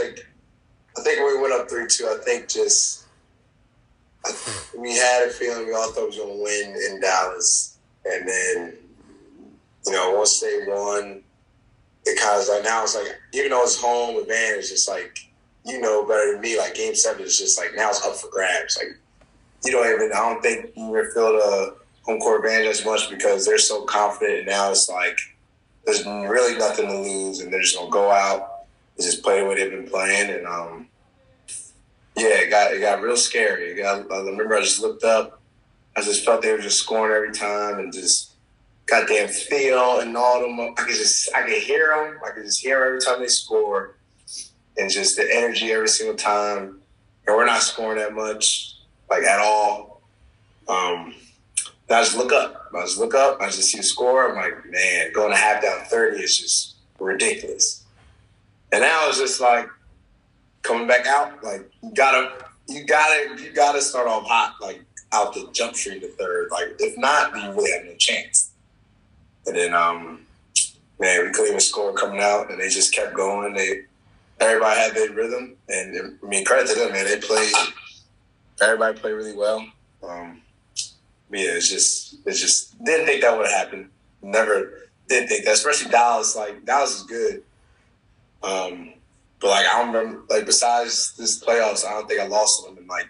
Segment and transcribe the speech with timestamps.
[0.00, 0.26] Like
[0.98, 3.06] I think we went up three two, I think just
[4.24, 4.32] I,
[4.76, 8.74] we had a feeling we all thought was to win in Dallas, and then
[9.86, 11.22] you know once they won,
[12.04, 15.18] it kind of like now it's like even though it's home advantage, it's like
[15.64, 16.58] you know better than me.
[16.58, 18.76] Like Game Seven is just like now it's up for grabs.
[18.76, 18.98] Like
[19.64, 20.12] you don't even.
[20.12, 23.84] I don't think you ever feel the home court advantage as much because they're so
[23.84, 24.38] confident.
[24.40, 25.18] And now it's like
[25.86, 28.49] there's really nothing to lose, and they're just gonna go out
[28.98, 30.30] just playing way they've been playing.
[30.30, 30.88] And um,
[32.16, 33.74] yeah, it got it got real scary.
[33.74, 35.40] Got, I remember I just looked up.
[35.96, 38.32] I just felt they were just scoring every time, and just
[38.86, 40.60] goddamn feel and all them.
[40.60, 42.18] I could just I could hear them.
[42.26, 43.96] I could just hear every time they score,
[44.76, 46.80] and just the energy every single time.
[47.26, 48.76] And we're not scoring that much,
[49.08, 50.02] like at all.
[50.68, 51.14] Um,
[51.90, 52.70] I just look up.
[52.74, 53.40] I just look up.
[53.40, 54.30] I just see the score.
[54.30, 57.79] I'm like, man, going to half down 30 is just ridiculous.
[58.72, 59.68] And now it's just like
[60.62, 61.42] coming back out.
[61.42, 64.82] Like you gotta, you gotta, you gotta start off hot, like
[65.12, 66.48] out the jump street to third.
[66.50, 68.50] Like if not, you really have no chance.
[69.46, 70.20] And then, um,
[70.98, 73.54] man, we couldn't even score coming out, and they just kept going.
[73.54, 73.82] They
[74.40, 77.06] everybody had their rhythm, and I mean, credit to them, man.
[77.06, 77.52] They played.
[78.62, 79.66] Everybody played really well.
[80.02, 80.42] Um,
[81.30, 83.88] yeah, it's just it's just didn't think that would happen.
[84.22, 86.36] Never didn't think that, especially Dallas.
[86.36, 87.42] Like Dallas is good,
[88.42, 88.94] um,
[89.40, 90.22] but like I don't remember.
[90.28, 93.08] Like besides this playoffs, I don't think I lost them in like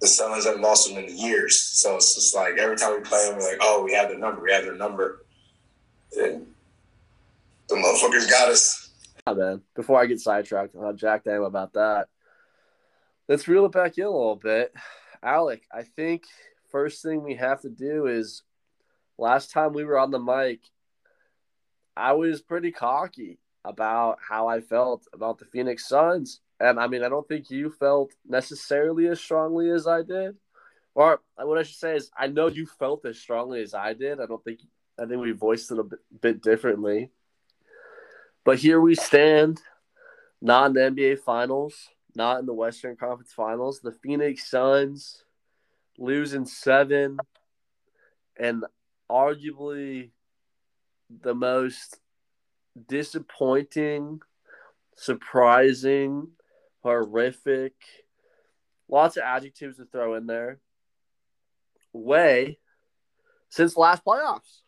[0.00, 1.60] the Suns haven't lost them in years.
[1.60, 4.18] So it's just like every time we play them, we're like, oh, we have their
[4.18, 5.24] number, we have their number,
[6.16, 6.46] and
[7.68, 8.90] the motherfuckers got us.
[9.26, 9.62] Yeah, man.
[9.74, 12.08] Before I get sidetracked, I'll jack damn about that.
[13.28, 14.74] Let's reel it back in a little bit.
[15.22, 16.24] Alec, I think
[16.70, 18.42] first thing we have to do is
[19.16, 20.60] last time we were on the mic,
[21.96, 26.40] I was pretty cocky about how I felt about the Phoenix Suns.
[26.60, 30.36] And I mean, I don't think you felt necessarily as strongly as I did.
[30.94, 34.20] Or what I should say is, I know you felt as strongly as I did.
[34.20, 34.60] I don't think,
[35.00, 37.10] I think we voiced it a bit, bit differently.
[38.44, 39.60] But here we stand,
[40.40, 43.80] not in the NBA Finals, not in the Western Conference Finals.
[43.80, 45.24] The Phoenix Suns
[45.98, 47.18] losing seven,
[48.36, 48.64] and
[49.10, 50.10] arguably
[51.22, 51.98] the most
[52.88, 54.20] disappointing,
[54.96, 56.28] surprising,
[56.82, 57.74] horrific,
[58.88, 60.58] lots of adjectives to throw in there.
[61.92, 62.58] Way
[63.48, 64.62] since last playoffs.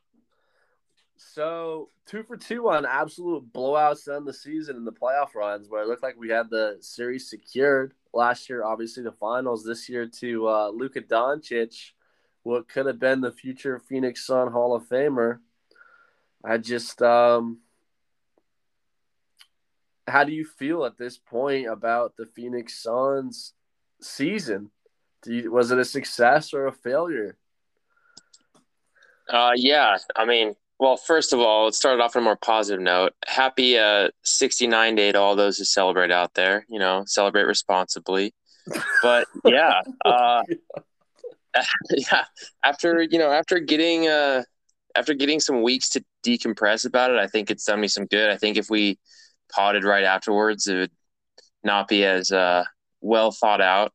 [1.16, 5.82] So two for two on absolute blowouts end the season in the playoff runs, where
[5.82, 8.64] it looked like we had the series secured last year.
[8.64, 11.92] Obviously, the finals this year to uh, Luka Doncic,
[12.44, 15.40] what could have been the future Phoenix Sun Hall of Famer.
[16.44, 17.58] I just, um,
[20.06, 23.54] how do you feel at this point about the Phoenix Suns
[24.00, 24.70] season?
[25.24, 27.36] You, was it a success or a failure?
[29.28, 32.80] Uh, yeah, I mean, well, first of all, it started off on a more positive
[32.80, 33.14] note.
[33.26, 36.64] Happy uh, 69 day to all those who celebrate out there.
[36.68, 38.34] You know, celebrate responsibly.
[39.02, 40.42] But yeah, uh,
[41.90, 42.24] yeah.
[42.62, 44.42] After you know, after getting uh,
[44.94, 48.30] after getting some weeks to decompress about it, I think it's done me some good.
[48.30, 48.98] I think if we
[49.52, 50.90] potted right afterwards, it would
[51.64, 52.64] not be as uh,
[53.00, 53.92] well thought out.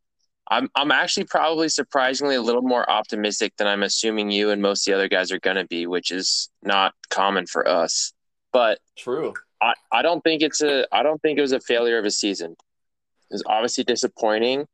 [0.50, 4.88] I'm I'm actually probably surprisingly a little more optimistic than I'm assuming you and most
[4.88, 8.12] of the other guys are gonna be, which is not common for us.
[8.52, 9.34] But true.
[9.62, 12.12] I, I don't think it's a I don't think it was a failure of a
[12.12, 12.52] season.
[12.52, 14.68] It was obviously disappointing.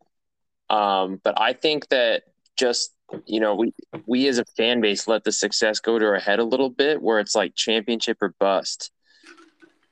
[0.69, 2.24] Um, but I think that
[2.57, 2.91] just
[3.25, 3.74] you know, we
[4.06, 7.01] we as a fan base let the success go to our head a little bit
[7.01, 8.91] where it's like championship or bust.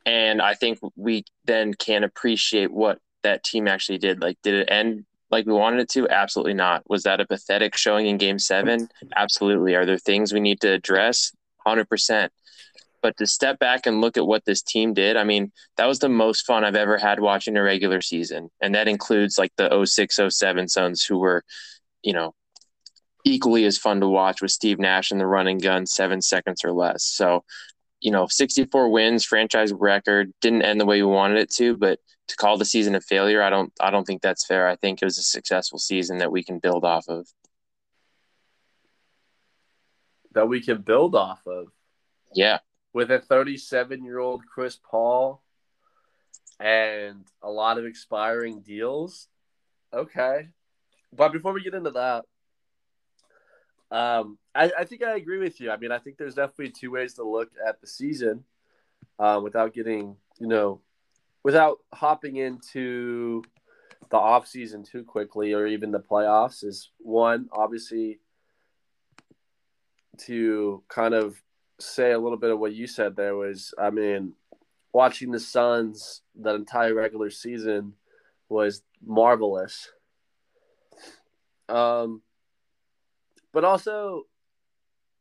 [0.06, 4.22] And I think we then can appreciate what that team actually did.
[4.22, 6.08] Like, did it end like we wanted it to?
[6.10, 6.84] Absolutely not.
[6.90, 8.88] Was that a pathetic showing in game seven?
[9.16, 9.76] Absolutely.
[9.76, 11.32] Are there things we need to address?
[11.66, 12.30] 100%.
[13.02, 16.00] But to step back and look at what this team did, I mean, that was
[16.00, 18.50] the most fun I've ever had watching a regular season.
[18.62, 21.44] And that includes like the 06 07 Suns who were,
[22.02, 22.34] you know,
[23.24, 26.72] equally as fun to watch with Steve Nash and the running gun seven seconds or
[26.72, 27.04] less.
[27.04, 27.44] So,
[28.06, 31.98] you know, 64 wins, franchise record, didn't end the way we wanted it to, but
[32.28, 34.68] to call the season a failure, I don't I don't think that's fair.
[34.68, 37.28] I think it was a successful season that we can build off of.
[40.34, 41.70] That we can build off of.
[42.36, 42.60] Yeah.
[42.94, 45.42] With a 37 year old Chris Paul
[46.60, 49.28] and a lot of expiring deals.
[49.92, 50.50] Okay.
[51.12, 52.26] but before we get into that,
[53.96, 55.72] um, I, I think I agree with you.
[55.72, 58.44] I mean, I think there's definitely two ways to look at the season,
[59.20, 60.82] uh, without getting you know,
[61.44, 63.44] without hopping into
[64.10, 66.64] the off season too quickly or even the playoffs.
[66.64, 68.20] Is one obviously
[70.20, 71.42] to kind of
[71.80, 74.34] say a little bit of what you said there was, I mean,
[74.94, 77.94] watching the Suns that entire regular season
[78.48, 79.90] was marvelous.
[81.68, 82.22] Um,
[83.56, 84.24] but also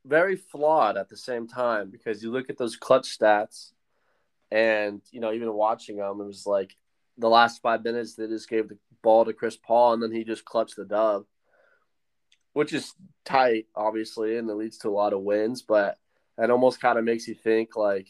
[0.04, 3.70] very flawed at the same time because you look at those clutch stats
[4.50, 6.76] and you know even watching them it was like
[7.16, 10.24] the last five minutes they just gave the ball to chris paul and then he
[10.24, 11.24] just clutched the dub
[12.54, 12.92] which is
[13.24, 15.96] tight obviously and it leads to a lot of wins but
[16.36, 18.08] it almost kind of makes you think like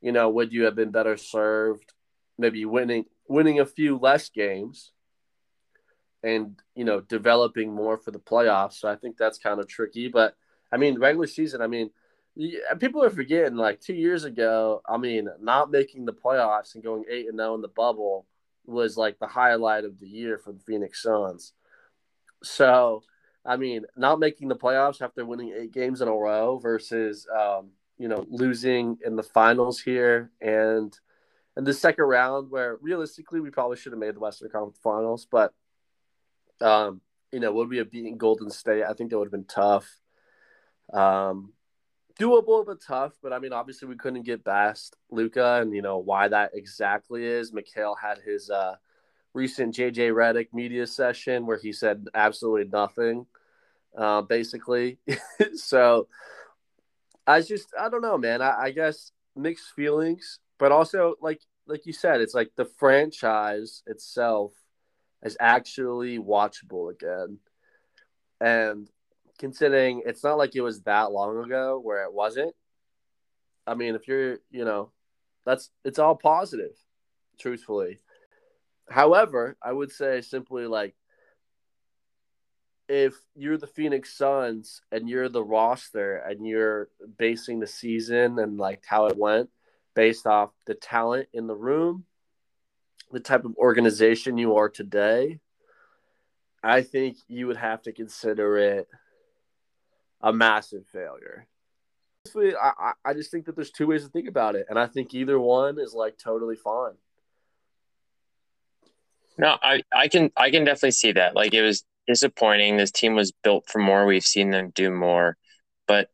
[0.00, 1.92] you know would you have been better served
[2.38, 4.90] maybe winning winning a few less games
[6.22, 8.74] and you know developing more for the playoffs.
[8.74, 10.08] So I think that's kind of tricky.
[10.08, 10.34] But
[10.72, 11.60] I mean, regular season.
[11.60, 11.90] I mean,
[12.78, 14.82] people are forgetting like two years ago.
[14.88, 18.26] I mean, not making the playoffs and going eight and zero in the bubble
[18.64, 21.52] was like the highlight of the year for the Phoenix Suns.
[22.42, 23.02] So,
[23.44, 27.70] I mean, not making the playoffs after winning eight games in a row versus um,
[27.98, 30.96] you know losing in the finals here and
[31.56, 35.26] in the second round where realistically we probably should have made the Western Conference Finals,
[35.30, 35.52] but
[36.62, 37.00] um,
[37.32, 38.84] you know, would we have beaten Golden State?
[38.84, 39.88] I think that would have been tough.
[40.92, 41.52] Um,
[42.18, 43.12] doable but tough.
[43.22, 47.24] But I mean, obviously, we couldn't get past Luka, and you know why that exactly
[47.24, 47.52] is.
[47.52, 48.76] Mikal had his uh,
[49.34, 53.26] recent JJ Redick media session where he said absolutely nothing,
[53.96, 54.98] uh, basically.
[55.54, 56.08] so
[57.26, 58.42] I just I don't know, man.
[58.42, 63.82] I, I guess mixed feelings, but also like like you said, it's like the franchise
[63.86, 64.52] itself
[65.22, 67.38] is actually watchable again.
[68.40, 68.88] And
[69.38, 72.54] considering it's not like it was that long ago where it wasn't,
[73.66, 74.90] I mean, if you're, you know,
[75.44, 76.76] that's it's all positive,
[77.38, 78.00] truthfully.
[78.88, 80.94] However, I would say simply like
[82.88, 88.58] if you're the Phoenix Suns and you're the roster and you're basing the season and
[88.58, 89.50] like how it went
[89.94, 92.04] based off the talent in the room
[93.12, 95.38] the type of organization you are today,
[96.62, 98.88] I think you would have to consider it
[100.20, 101.46] a massive failure.
[102.36, 105.12] I, I just think that there's two ways to think about it, and I think
[105.12, 106.94] either one is like totally fine.
[109.38, 111.34] No, I, I can I can definitely see that.
[111.34, 112.76] Like it was disappointing.
[112.76, 114.06] This team was built for more.
[114.06, 115.36] We've seen them do more,
[115.88, 116.10] but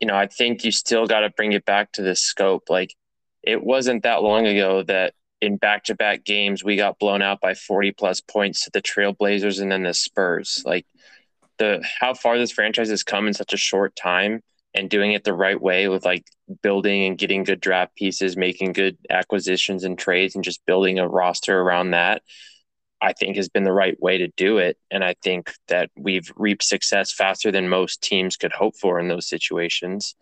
[0.00, 2.64] you know I think you still got to bring it back to the scope.
[2.68, 2.94] Like
[3.42, 7.40] it wasn't that long ago that in back to back games, we got blown out
[7.40, 10.62] by 40 plus points to the Trailblazers and then the Spurs.
[10.64, 10.86] Like
[11.58, 14.40] the how far this franchise has come in such a short time
[14.72, 16.24] and doing it the right way with like
[16.62, 21.08] building and getting good draft pieces, making good acquisitions and trades, and just building a
[21.08, 22.22] roster around that,
[23.00, 24.78] I think has been the right way to do it.
[24.92, 29.08] And I think that we've reaped success faster than most teams could hope for in
[29.08, 30.14] those situations.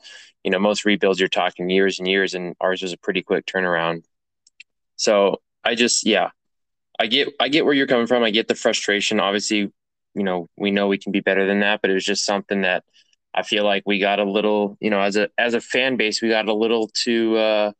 [0.45, 3.45] You know, most rebuilds you're talking years and years, and ours was a pretty quick
[3.45, 4.05] turnaround.
[5.01, 6.29] So I just yeah,
[6.99, 8.23] I get I get where you're coming from.
[8.23, 9.19] I get the frustration.
[9.19, 9.73] Obviously,
[10.15, 12.61] you know, we know we can be better than that, but it was just something
[12.63, 12.85] that
[13.33, 16.21] I feel like we got a little, you know, as a as a fan base,
[16.21, 17.73] we got a little too uh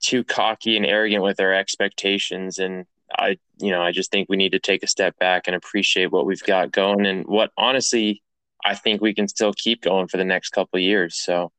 [0.00, 4.38] too cocky and arrogant with our expectations and I you know, I just think we
[4.38, 8.22] need to take a step back and appreciate what we've got going and what honestly
[8.64, 11.16] I think we can still keep going for the next couple of years.
[11.16, 11.52] So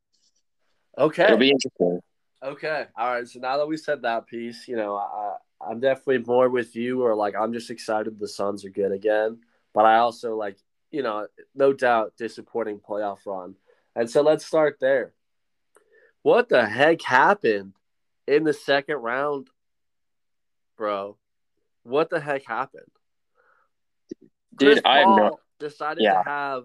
[0.97, 1.25] Okay.
[1.25, 1.99] It'll be interesting.
[2.45, 2.85] Okay.
[2.95, 3.27] All right.
[3.27, 7.03] So now that we said that piece, you know, I, I'm definitely more with you,
[7.03, 9.39] or like I'm just excited the Suns are good again.
[9.73, 10.57] But I also like,
[10.91, 13.55] you know, no doubt disappointing playoff run.
[13.95, 15.13] And so let's start there.
[16.21, 17.73] What the heck happened
[18.27, 19.49] in the second round,
[20.77, 21.17] bro?
[21.83, 22.91] What the heck happened?
[24.55, 25.39] Dude, I know.
[25.59, 26.23] decided yeah.
[26.23, 26.63] to have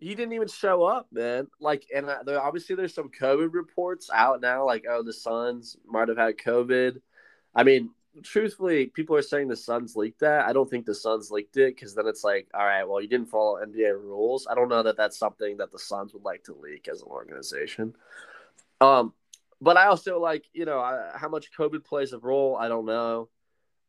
[0.00, 1.48] he didn't even show up, man.
[1.60, 6.08] Like, and there, obviously there's some COVID reports out now, like, oh, the Suns might
[6.08, 7.00] have had COVID.
[7.54, 7.90] I mean,
[8.22, 10.46] truthfully, people are saying the Suns leaked that.
[10.46, 13.08] I don't think the Suns leaked it because then it's like, all right, well, you
[13.08, 14.46] didn't follow NBA rules.
[14.50, 17.08] I don't know that that's something that the Suns would like to leak as an
[17.08, 17.94] organization.
[18.80, 19.12] Um,
[19.60, 22.56] but I also like, you know, I, how much COVID plays a role.
[22.56, 23.28] I don't know,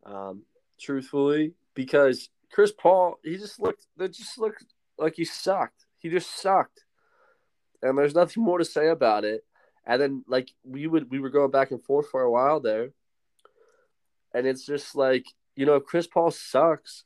[0.05, 0.43] um,
[0.79, 4.65] truthfully, because Chris Paul, he just looked, that just looked
[4.97, 5.84] like he sucked.
[6.05, 6.85] He just sucked.
[7.81, 9.43] And there's nothing more to say about it.
[9.87, 12.89] And then like we would we were going back and forth for a while there.
[14.31, 17.05] And it's just like, you know, Chris Paul sucks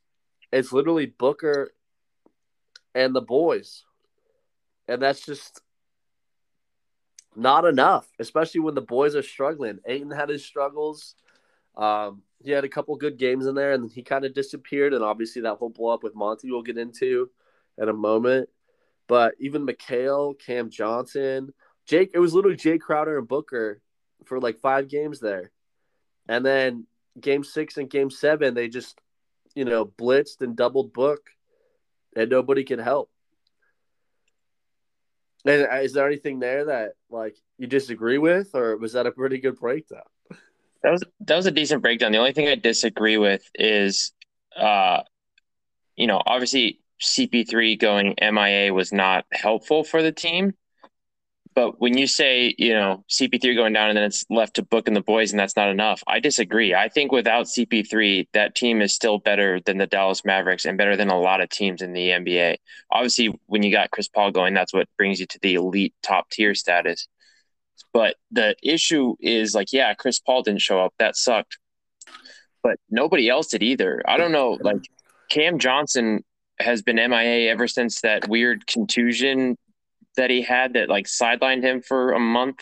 [0.52, 1.72] it's literally Booker
[2.94, 3.86] and the boys.
[4.90, 5.62] And that's just
[7.38, 9.80] not enough, especially when the boys are struggling.
[9.86, 11.16] Ayton had his struggles.
[11.78, 14.94] Um, he had a couple good games in there, and he kind of disappeared.
[14.94, 17.30] And obviously, that whole blow up with Monty we'll get into
[17.78, 18.50] in a moment.
[19.10, 21.52] But even Mikal, Cam Johnson,
[21.88, 23.82] Jake, it was literally Jae Crowder and Booker
[24.26, 25.52] for like five games there.
[26.30, 26.86] And then
[27.20, 29.00] game six and game seven, they just,
[29.56, 31.32] you know, blitzed and doubled Book,
[32.16, 33.10] and nobody could help.
[35.44, 39.12] And uh, is there anything there that like you disagree with, or was that a
[39.12, 40.04] pretty good breakdown?
[40.84, 42.12] That was that was a decent breakdown.
[42.12, 44.12] The only thing I disagree with is,
[44.56, 45.02] uh,
[45.96, 50.54] you know, obviously CP3 going MIA was not helpful for the team.
[51.56, 54.88] But when you say, you know, CP3 going down and then it's left to book
[54.88, 56.74] in the boys and that's not enough, I disagree.
[56.74, 60.96] I think without CP3, that team is still better than the Dallas Mavericks and better
[60.96, 62.58] than a lot of teams in the NBA.
[62.92, 66.30] Obviously, when you got Chris Paul going, that's what brings you to the elite top
[66.30, 67.08] tier status.
[67.92, 70.94] But the issue is like, yeah, Chris Paul didn't show up.
[71.00, 71.58] That sucked.
[72.62, 74.02] But nobody else did either.
[74.08, 74.58] I don't know.
[74.62, 74.84] Like
[75.30, 76.24] Cam Johnson
[76.60, 79.58] has been MIA ever since that weird contusion
[80.18, 82.62] that he had that like sidelined him for a month.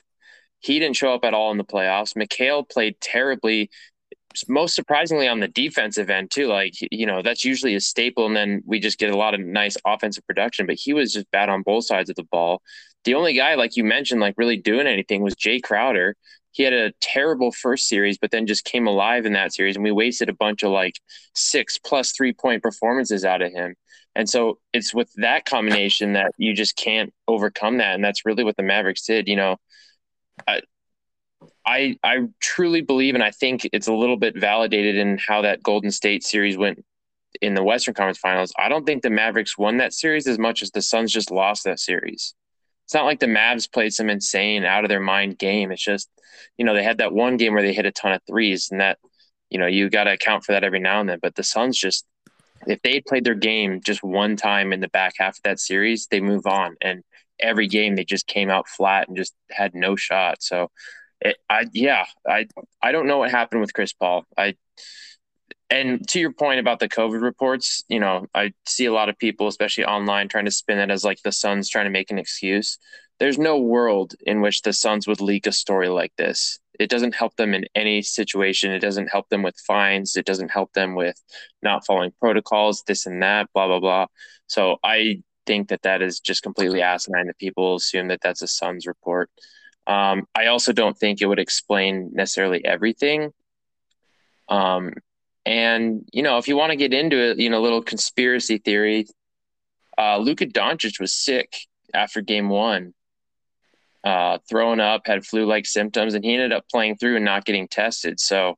[0.60, 2.16] He didn't show up at all in the playoffs.
[2.16, 3.70] Mikal played terribly,
[4.48, 6.48] most surprisingly on the defensive end too.
[6.48, 9.40] Like you know that's usually a staple, and then we just get a lot of
[9.40, 10.66] nice offensive production.
[10.66, 12.62] But he was just bad on both sides of the ball.
[13.04, 16.16] The only guy, like you mentioned, like really doing anything was Jae Crowder.
[16.58, 19.84] He had a terrible first series, but then just came alive in that series, and
[19.84, 20.96] we wasted a bunch of like
[21.36, 23.76] six plus three point performances out of him.
[24.16, 27.94] And so it's with that combination that you just can't overcome that.
[27.94, 29.28] And that's really what the Mavericks did.
[29.28, 29.58] You know,
[30.48, 30.62] I,
[31.64, 35.62] I, I truly believe, and I think it's a little bit validated in how that
[35.62, 36.84] Golden State series went
[37.40, 38.52] in the Western Conference Finals.
[38.58, 41.66] I don't think the Mavericks won that series as much as the Suns just lost
[41.66, 42.34] that series.
[42.88, 45.74] It's not like the Mavs played some insane out of their mind game.
[45.74, 46.10] It's just,
[46.58, 48.80] you know, they had that one game where they hit a ton of threes, and
[48.80, 48.98] that,
[49.50, 51.20] you know, you got to account for that every now and then.
[51.22, 52.06] But the Suns just
[52.66, 56.08] if they played their game just one time in the back half of that series,
[56.08, 56.78] they move on.
[56.80, 57.04] And
[57.42, 60.42] every game they just came out flat and just had no shot.
[60.42, 60.72] So,
[61.20, 62.48] it, I yeah, I
[62.82, 64.26] I don't know what happened with Chris Paul.
[64.38, 64.56] I
[65.70, 69.18] and to your point about the COVID reports, you know, I see a lot of
[69.18, 72.20] people, especially online, trying to spin it as like the Suns trying to make an
[72.20, 72.78] excuse.
[73.20, 77.16] There's no world in which the Suns would leak a story like this it doesn't
[77.16, 78.72] help them in any situation.
[78.72, 80.16] It doesn't help them with fines.
[80.16, 81.22] It doesn't help them with
[81.62, 84.06] not following protocols, this and that, blah, blah, blah.
[84.48, 88.48] So I think that that is just completely asinine that people assume that that's a
[88.48, 89.30] Suns report.
[89.88, 93.32] Um, I also don't think it would explain necessarily everything.
[94.50, 94.94] Um,
[95.48, 98.58] and, you know, if you want to get into it, you know, a little conspiracy
[98.58, 99.08] theory,
[99.98, 101.56] uh, Luka Doncic was sick
[101.94, 102.94] after game one
[104.04, 107.70] uh, throwing up, had flu-like symptoms, and he ended up playing through and not getting
[107.70, 108.20] tested.
[108.20, 108.58] So,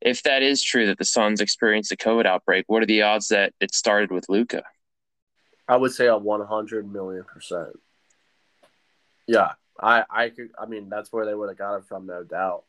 [0.00, 3.28] if that is true that the Suns experienced a COVID outbreak, what are the odds
[3.28, 4.62] that it started with Luka?
[5.68, 7.78] I would say a one hundred million percent.
[9.26, 10.52] Yeah, I, I could.
[10.58, 12.64] I mean, that's where they would have got it from, no doubt.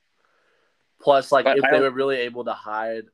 [1.02, 3.06] Plus, like, but if they were really able to hide,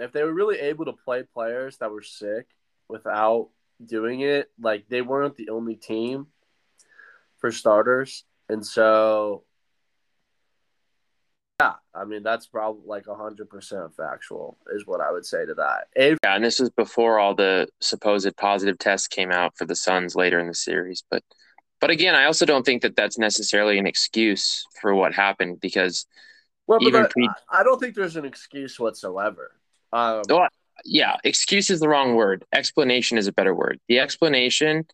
[0.00, 2.46] if they were really able to play players that were sick
[2.88, 3.48] without
[3.84, 6.26] doing it, like they weren't the only team
[7.38, 8.24] for starters.
[8.48, 9.44] And so,
[11.60, 15.88] yeah, I mean, that's probably like 100% factual, is what I would say to that.
[15.94, 19.76] If- yeah, and this was before all the supposed positive tests came out for the
[19.76, 21.04] Suns later in the series.
[21.10, 21.22] But,
[21.80, 26.06] but again, I also don't think that that's necessarily an excuse for what happened because
[26.66, 29.59] well, even pre- I don't think there's an excuse whatsoever.
[29.92, 30.48] Um, well,
[30.84, 32.44] yeah, excuse is the wrong word.
[32.52, 33.80] Explanation is a better word.
[33.88, 34.86] The explanation,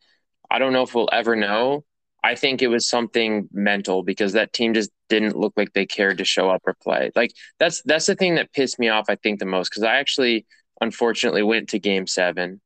[0.50, 1.84] I don't know if we'll ever know
[2.26, 6.18] I think it was something mental because that team just didn't look like they cared
[6.18, 7.12] to show up or play.
[7.14, 9.06] Like that's that's the thing that pissed me off.
[9.08, 10.44] I think the most because I actually
[10.80, 12.60] unfortunately went to Game Seven.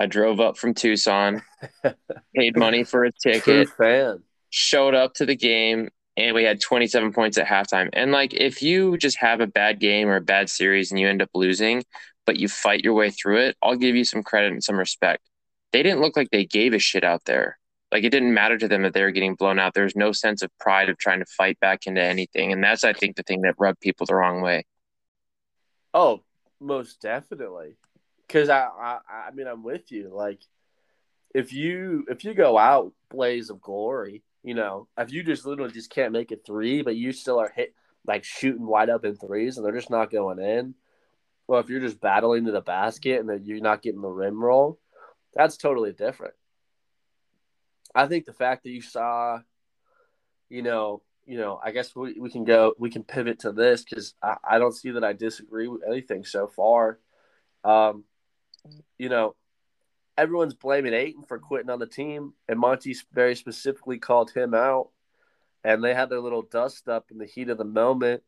[0.00, 1.42] I drove up from Tucson,
[2.34, 4.22] paid money for a ticket, fan.
[4.48, 7.90] showed up to the game, and we had 27 points at halftime.
[7.92, 11.08] And like, if you just have a bad game or a bad series and you
[11.08, 11.84] end up losing,
[12.26, 15.22] but you fight your way through it, I'll give you some credit and some respect.
[15.72, 17.58] They didn't look like they gave a shit out there.
[17.90, 19.74] Like it didn't matter to them that they were getting blown out.
[19.74, 22.82] There was no sense of pride of trying to fight back into anything, and that's
[22.82, 24.64] I think the thing that rubbed people the wrong way.
[25.92, 26.22] Oh,
[26.60, 27.76] most definitely.
[28.26, 30.10] Because I, I, I mean, I'm with you.
[30.12, 30.40] Like,
[31.32, 35.72] if you if you go out blaze of glory, you know, if you just literally
[35.72, 37.74] just can't make a three, but you still are hit
[38.06, 40.74] like shooting wide open threes, and they're just not going in.
[41.48, 44.78] well, if you're just battling to the basket and you're not getting the rim roll,
[45.34, 46.34] that's totally different.
[47.94, 49.40] I think the fact that you saw,
[50.50, 53.82] you know, you know, I guess we, we can go, we can pivot to this
[53.82, 56.98] because I, I don't see that I disagree with anything so far.
[57.64, 58.04] Um,
[58.98, 59.34] you know,
[60.16, 64.90] everyone's blaming Ayton for quitting on the team, and Monty very specifically called him out,
[65.62, 68.22] and they had their little dust up in the heat of the moment.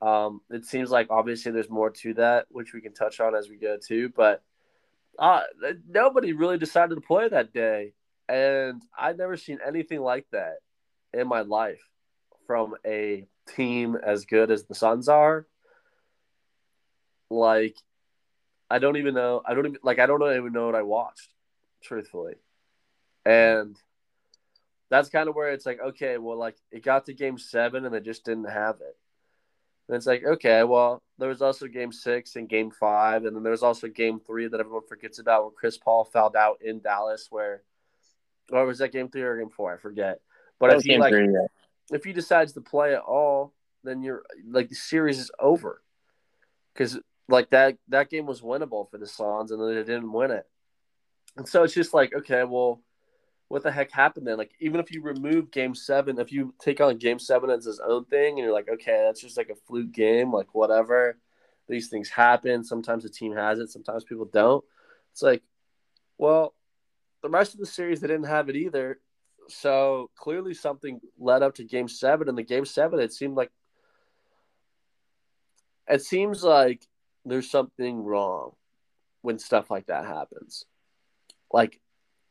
[0.00, 3.48] Um, it seems like obviously there's more to that, which we can touch on as
[3.48, 4.42] we go too, but
[5.18, 5.42] uh,
[5.88, 7.92] nobody really decided to play that day,
[8.28, 10.56] and I've never seen anything like that
[11.12, 11.80] in my life
[12.46, 15.46] from a team as good as the Suns are.
[17.30, 17.76] Like,
[18.70, 19.42] I don't even know.
[19.44, 19.98] I don't even like.
[19.98, 21.28] I don't even know what I watched,
[21.82, 22.34] truthfully,
[23.24, 23.76] and
[24.90, 27.94] that's kind of where it's like, okay, well, like it got to game seven and
[27.94, 28.96] they just didn't have it.
[29.88, 33.42] And it's like, okay, well, there was also game six and game five, and then
[33.42, 36.80] there was also game three that everyone forgets about where Chris Paul fouled out in
[36.80, 37.62] Dallas, where,
[38.50, 39.74] or was that game three or game four?
[39.74, 40.20] I forget.
[40.58, 41.48] But if he like, three, yeah
[41.90, 43.52] if he decides to play at all,
[43.82, 45.82] then you're like the series is over.
[46.72, 50.30] Because like that that game was winnable for the Suns, and then they didn't win
[50.30, 50.46] it.
[51.36, 52.80] And so it's just like, okay, well,
[53.48, 54.38] what the heck happened then?
[54.38, 57.80] Like, even if you remove Game Seven, if you take on Game Seven as his
[57.80, 61.16] own thing, and you're like, okay, that's just like a fluke game, like whatever.
[61.66, 62.62] These things happen.
[62.62, 64.62] Sometimes the team has it, sometimes people don't.
[65.12, 65.42] It's like,
[66.18, 66.54] well,
[67.22, 69.00] the rest of the series they didn't have it either,
[69.48, 72.28] so clearly something led up to game seven.
[72.28, 73.50] And the game seven, it seemed like
[75.88, 76.86] it seems like
[77.24, 78.52] there's something wrong
[79.22, 80.64] when stuff like that happens.
[81.52, 81.80] Like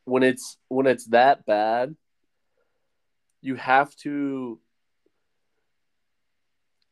[0.04, 1.96] when it's when it's that bad,
[3.40, 4.60] you have to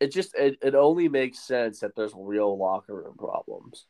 [0.01, 3.87] it just it, it only makes sense that there's real locker room problems.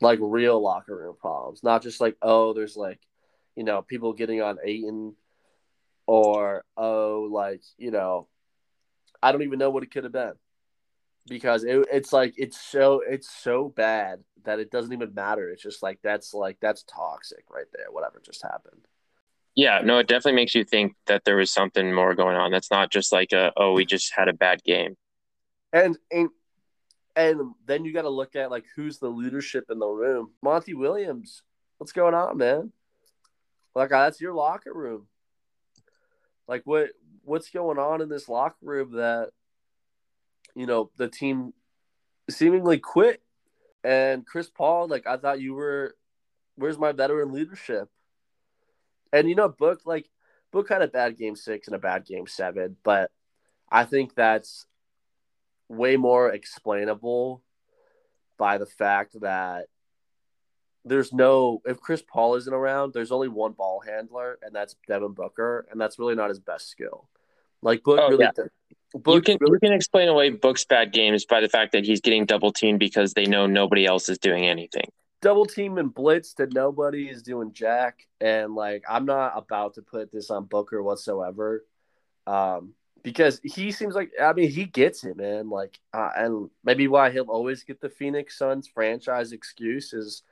[0.00, 1.62] Like real locker room problems.
[1.62, 3.00] Not just like, oh, there's like
[3.58, 5.16] you know, people getting on Ayton
[6.06, 8.28] or oh, like, you know,
[9.20, 10.34] I don't even know what it could have been.
[11.28, 15.50] Because it, it's like it's so it's so bad that it doesn't even matter.
[15.50, 18.86] It's just like that's like that's toxic right there, whatever just happened.
[19.54, 22.50] Yeah, no, it definitely makes you think that there was something more going on.
[22.50, 24.96] That's not just like a oh, we just had a bad game.
[25.72, 26.30] And and
[27.16, 30.30] and then you got to look at like who's the leadership in the room.
[30.42, 31.42] Monty Williams,
[31.78, 32.72] what's going on, man?
[33.74, 35.08] Like uh, that's your locker room.
[36.46, 36.90] Like what
[37.24, 39.30] what's going on in this locker room that
[40.58, 41.52] you know the team
[42.28, 43.22] seemingly quit
[43.84, 45.94] and Chris Paul like I thought you were
[46.56, 47.88] where's my veteran leadership?
[49.12, 50.10] And you know Book like
[50.50, 53.10] Book had a bad game 6 and a bad game 7, but
[53.70, 54.66] I think that's
[55.68, 57.44] way more explainable
[58.36, 59.66] by the fact that
[60.84, 65.12] there's no if Chris Paul isn't around, there's only one ball handler, and that's Devin
[65.12, 67.08] Booker, and that's really not his best skill.
[67.62, 68.24] Like Book oh, really.
[68.24, 68.44] Yeah.
[68.94, 71.84] Book you can really, you can explain away Book's bad games by the fact that
[71.84, 74.90] he's getting double teamed because they know nobody else is doing anything.
[75.20, 79.82] Double team and blitz that nobody is doing jack, and like I'm not about to
[79.82, 81.64] put this on Booker whatsoever,
[82.26, 82.72] um,
[83.02, 85.50] because he seems like I mean he gets it, man.
[85.50, 90.22] Like, uh, and maybe why he'll always get the Phoenix Suns franchise excuse is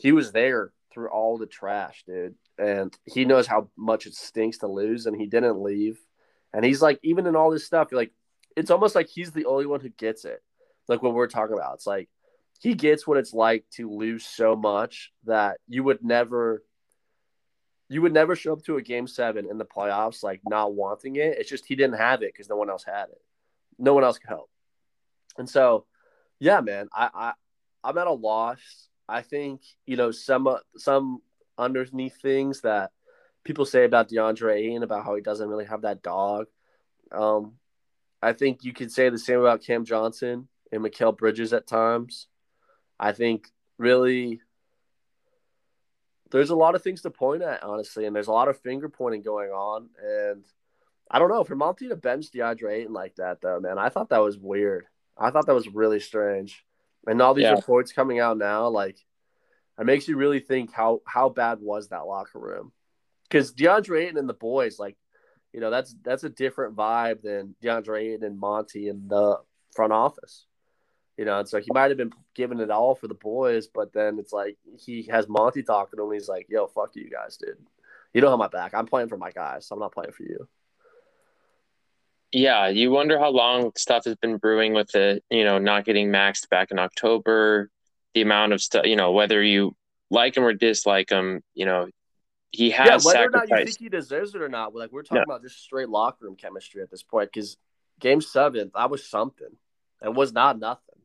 [0.00, 2.36] he was there through all the trash, dude.
[2.56, 5.98] And he knows how much it stinks to lose, and he didn't leave.
[6.54, 8.12] And he's like, even in all this stuff, you're like,
[8.56, 10.42] it's almost like he's the only one who gets it.
[10.88, 11.74] Like what we're talking about.
[11.74, 12.08] It's like
[12.60, 16.62] he gets what it's like to lose so much that you would never
[17.90, 21.16] you would never show up to a game seven in the playoffs like not wanting
[21.16, 21.36] it.
[21.38, 23.20] It's just he didn't have it because no one else had it.
[23.78, 24.48] No one else could help.
[25.36, 25.84] And so,
[26.38, 27.32] yeah, man, I, I
[27.82, 31.20] I'm at a loss I think you know some uh, some
[31.58, 32.90] underneath things that
[33.44, 36.46] people say about DeAndre Ayton about how he doesn't really have that dog.
[37.12, 37.54] Um,
[38.22, 42.26] I think you could say the same about Cam Johnson and Mikal Bridges at times.
[42.98, 44.40] I think really
[46.30, 48.88] there's a lot of things to point at, honestly, and there's a lot of finger
[48.88, 49.90] pointing going on.
[50.02, 50.44] And
[51.10, 53.78] I don't know for Monty to bench DeAndre Ayton like that, though, man.
[53.78, 54.86] I thought that was weird.
[55.16, 56.64] I thought that was really strange.
[57.06, 57.52] And all these yeah.
[57.54, 58.96] reports coming out now, like,
[59.78, 62.72] it makes you really think how how bad was that locker room?
[63.34, 64.96] Because DeAndre Ayton and the boys, like,
[65.52, 69.40] you know, that's that's a different vibe than DeAndre Ayton and Monty in the
[69.74, 70.46] front office.
[71.18, 73.92] You know, it's like he might have been giving it all for the boys, but
[73.92, 76.12] then it's like he has Monty talking to him.
[76.12, 77.56] He's like, "Yo, fuck you guys, dude.
[78.12, 78.72] You don't have my back.
[78.72, 79.66] I'm playing for my guys.
[79.66, 80.46] So I'm not playing for you."
[82.30, 86.08] Yeah, you wonder how long stuff has been brewing with it, you know, not getting
[86.08, 87.68] maxed back in October,
[88.14, 89.74] the amount of stuff, you know, whether you
[90.08, 91.88] like him or dislike him, you know,
[92.54, 95.02] he has yeah, whether or not you think he deserves it or not, like we're
[95.02, 95.34] talking No.
[95.34, 97.30] about just straight locker room chemistry at this point.
[97.32, 97.56] Because
[97.98, 99.48] game seven, that was something.
[100.02, 101.00] It was not nothing.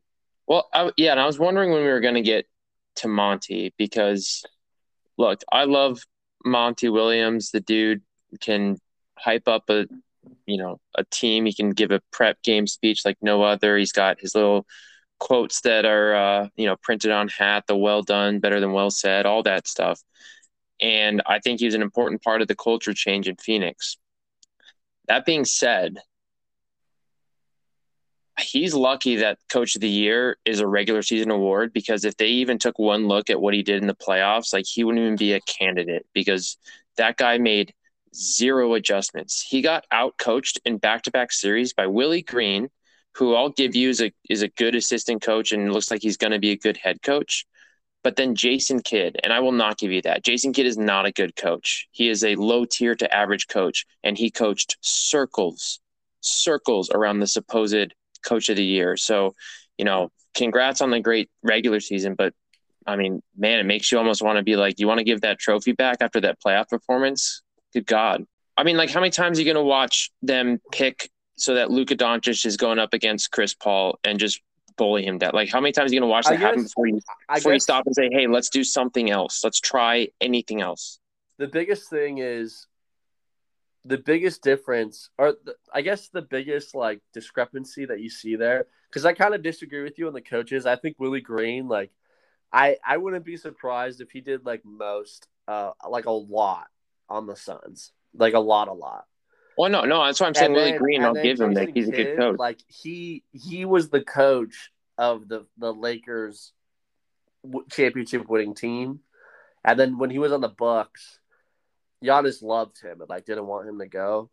[0.46, 2.46] Well, I, yeah, and I was wondering when we were going to get
[2.96, 4.44] to Monty because,
[5.18, 6.00] look, I love
[6.44, 7.50] Monty Williams.
[7.50, 8.02] The dude
[8.40, 8.78] can
[9.18, 9.86] hype up a,
[10.46, 11.46] you know, a team.
[11.46, 13.76] He can give a prep game speech like no other.
[13.76, 14.66] He's got his little
[15.18, 17.64] quotes that are, uh, you know, printed on hat.
[17.66, 20.00] The well done, better than well said, all that stuff.
[20.80, 23.96] And I think he's an important part of the culture change in Phoenix.
[25.08, 25.98] That being said,
[28.40, 32.28] he's lucky that coach of the year is a regular season award because if they
[32.28, 35.16] even took one look at what he did in the playoffs, like he wouldn't even
[35.16, 36.56] be a candidate because
[36.96, 37.74] that guy made
[38.14, 39.40] zero adjustments.
[39.40, 42.68] He got out coached in back to back series by Willie Green,
[43.14, 46.16] who I'll give you is a is a good assistant coach and looks like he's
[46.16, 47.46] gonna be a good head coach.
[48.02, 50.24] But then Jason Kidd, and I will not give you that.
[50.24, 51.86] Jason Kidd is not a good coach.
[51.90, 55.80] He is a low tier to average coach, and he coached circles,
[56.20, 57.94] circles around the supposed
[58.26, 58.96] coach of the year.
[58.96, 59.34] So,
[59.76, 62.32] you know, congrats on the great regular season, but
[62.86, 65.20] I mean, man, it makes you almost want to be like, you want to give
[65.20, 67.42] that trophy back after that playoff performance?
[67.72, 68.24] Good God.
[68.56, 71.70] I mean, like, how many times are you going to watch them pick so that
[71.70, 74.40] Luka Doncic is going up against Chris Paul and just
[74.80, 75.32] bully him down?
[75.40, 77.00] Like, how many times are you going to watch that happen before you,
[77.34, 79.34] before you stop and say, hey, let's do something else?
[79.44, 79.94] Let's try
[80.28, 80.84] anything else.
[81.40, 82.66] the biggest thing is
[83.86, 88.66] the biggest difference, or the, I guess the biggest like discrepancy that you see there,
[88.88, 90.66] because I kind of disagree with you on the coaches.
[90.66, 91.90] I think Willie Green, like,
[92.52, 96.68] I I wouldn't be surprised if he did like most, uh, like a lot
[97.08, 99.06] on the Suns, like a lot, a lot.
[99.60, 101.04] Well, no, no, that's why I'm saying Willie Green.
[101.04, 102.38] I'll give him that he's a good coach.
[102.38, 106.54] Like he he was the coach of the the Lakers
[107.70, 109.00] championship winning team,
[109.62, 111.18] and then when he was on the Bucks,
[112.02, 114.30] Giannis loved him and like didn't want him to go.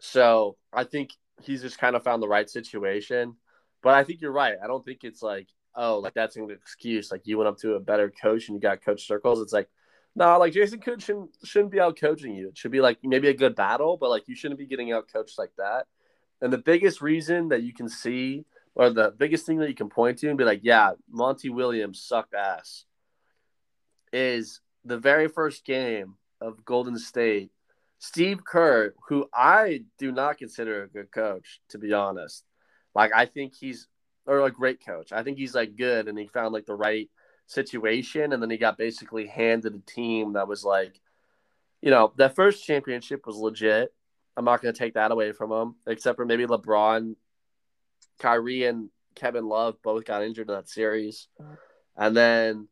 [0.00, 3.36] So I think he's just kind of found the right situation.
[3.82, 4.56] But I think you're right.
[4.62, 7.10] I don't think it's like oh like that's an excuse.
[7.10, 9.40] Like you went up to a better coach and you got coach circles.
[9.40, 9.70] It's like
[10.16, 12.48] no, like Jason Kidd shouldn't shouldn't be out coaching you.
[12.48, 15.08] It should be like maybe a good battle, but like you shouldn't be getting out
[15.12, 15.86] coached like that.
[16.40, 18.44] And the biggest reason that you can see,
[18.74, 22.02] or the biggest thing that you can point to and be like, yeah, Monty Williams
[22.02, 22.86] sucked ass,
[24.12, 27.50] is the very first game of Golden State.
[27.98, 32.44] Steve Kerr, who I do not consider a good coach, to be honest.
[32.94, 33.86] Like I think he's
[34.26, 35.12] or a great coach.
[35.12, 37.08] I think he's like good and he found like the right
[37.50, 41.00] situation and then he got basically handed a team that was like
[41.82, 43.92] you know, that first championship was legit.
[44.36, 47.16] I'm not going to take that away from him, except for maybe LeBron,
[48.18, 51.28] Kyrie, and Kevin Love both got injured in that series.
[51.96, 52.68] And then,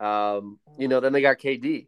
[0.00, 1.86] um, you know, then they got KD.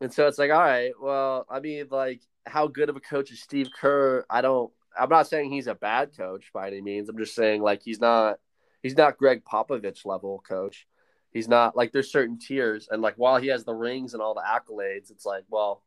[0.00, 3.30] And so it's like, all right, well, I mean, like, how good of a coach
[3.30, 4.24] is Steve Kerr?
[4.30, 7.08] I don't, I'm not saying he's a bad coach by any means.
[7.08, 8.38] I'm just saying, like, he's not,
[8.82, 10.86] he's not Gregg Popovich level coach.
[11.32, 14.34] He's not like there's certain tiers, and like while he has the rings and all
[14.34, 15.82] the accolades, it's like, well,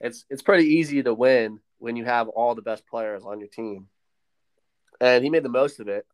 [0.00, 3.48] it's it's pretty easy to win when you have all the best players on your
[3.48, 3.88] team.
[5.00, 6.06] And he made the most of it,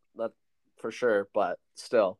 [0.79, 2.17] for sure, but still,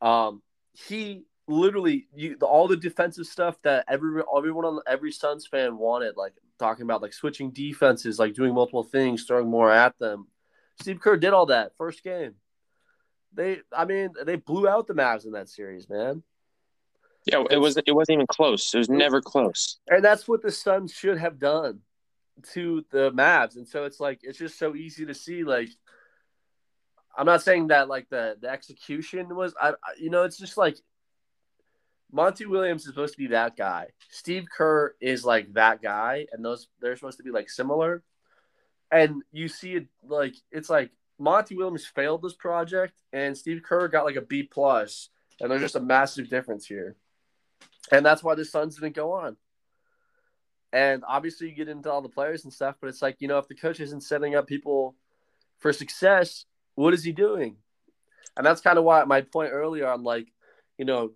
[0.00, 5.78] um, he literally you all the defensive stuff that every everyone on every Suns fan
[5.78, 10.28] wanted, like talking about like switching defenses, like doing multiple things, throwing more at them.
[10.80, 12.34] Steve Kerr did all that first game.
[13.32, 16.22] They, I mean, they blew out the Mavs in that series, man.
[17.26, 17.76] Yeah, it was.
[17.76, 18.74] It wasn't even close.
[18.74, 19.78] It was never close.
[19.88, 21.80] And that's what the Suns should have done
[22.52, 23.56] to the Mavs.
[23.56, 25.44] And so it's like it's just so easy to see.
[25.44, 25.68] Like,
[27.16, 29.54] I'm not saying that like the the execution was.
[29.60, 30.78] I, I you know, it's just like
[32.10, 33.88] Monty Williams is supposed to be that guy.
[34.08, 38.02] Steve Kerr is like that guy, and those they're supposed to be like similar.
[38.90, 43.88] And you see it like it's like Monty Williams failed this project, and Steve Kerr
[43.88, 46.96] got like a B plus, and there's just a massive difference here,
[47.92, 49.36] and that's why the Suns didn't go on.
[50.72, 53.38] And obviously, you get into all the players and stuff, but it's like you know,
[53.38, 54.96] if the coach isn't setting up people
[55.58, 57.56] for success, what is he doing?
[58.36, 60.28] And that's kind of why my point earlier on like,
[60.78, 61.12] you know,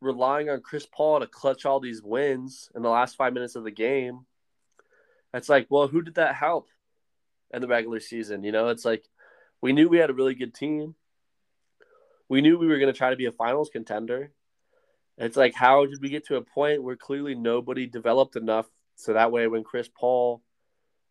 [0.00, 3.62] relying on Chris Paul to clutch all these wins in the last five minutes of
[3.62, 4.26] the game.
[5.32, 6.68] It's like, well, who did that help
[7.52, 8.42] in the regular season?
[8.42, 9.04] You know, it's like
[9.60, 10.94] we knew we had a really good team.
[12.28, 14.32] We knew we were going to try to be a finals contender.
[15.16, 18.66] It's like, how did we get to a point where clearly nobody developed enough
[18.96, 20.42] so that way when Chris Paul,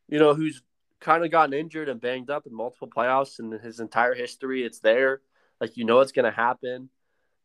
[0.08, 0.62] you know, who's
[1.00, 4.64] kind of gotten injured and banged up in multiple playoffs in his entire history.
[4.64, 5.22] It's there.
[5.62, 6.90] Like you know it's gonna happen.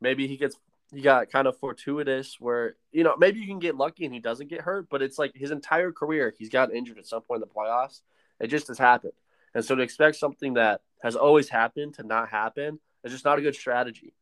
[0.01, 0.57] Maybe he gets
[0.93, 4.21] he got kind of fortuitous where you know maybe you can get lucky and he
[4.21, 7.43] doesn't get hurt, but it's like his entire career he's gotten injured at some point
[7.43, 8.01] in the playoffs.
[8.41, 9.13] It just has happened,
[9.55, 13.39] and so to expect something that has always happened to not happen is just not
[13.39, 14.15] a good strategy.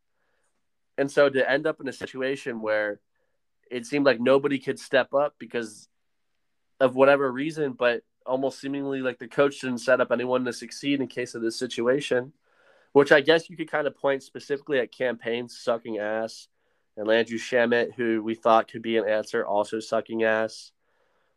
[0.97, 3.01] And so to end up in a situation where
[3.71, 5.89] it seemed like nobody could step up because
[6.81, 11.01] of whatever reason, but almost seemingly like the coach didn't set up anyone to succeed
[11.01, 12.33] in case of this situation,
[12.93, 16.49] which I guess you could kind of point specifically at Cam Payne sucking ass
[16.97, 20.73] and Landry Shamet, who we thought could be an answer, also sucking ass.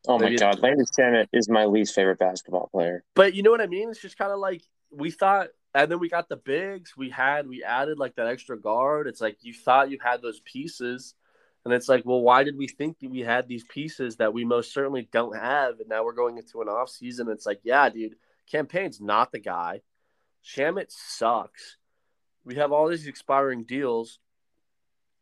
[0.08, 3.04] Oh my god, Landry Shamet is my least favorite basketball player.
[3.16, 3.90] But you know what I mean?
[3.90, 6.96] It's just kind of like we thought, and then we got the bigs.
[6.98, 9.08] We had we added like that extra guard.
[9.08, 11.16] It's like you thought you had those pieces,
[11.64, 14.46] and it's like, well, why did we think that we had these pieces that we
[14.46, 15.80] most certainly don't have?
[15.80, 17.30] And now we're going into an off season.
[17.30, 18.16] It's like, yeah, dude,
[18.52, 19.82] Cam Payne's not the guy.
[20.44, 21.78] Shamet sucks.
[22.44, 24.20] We have all these expiring deals.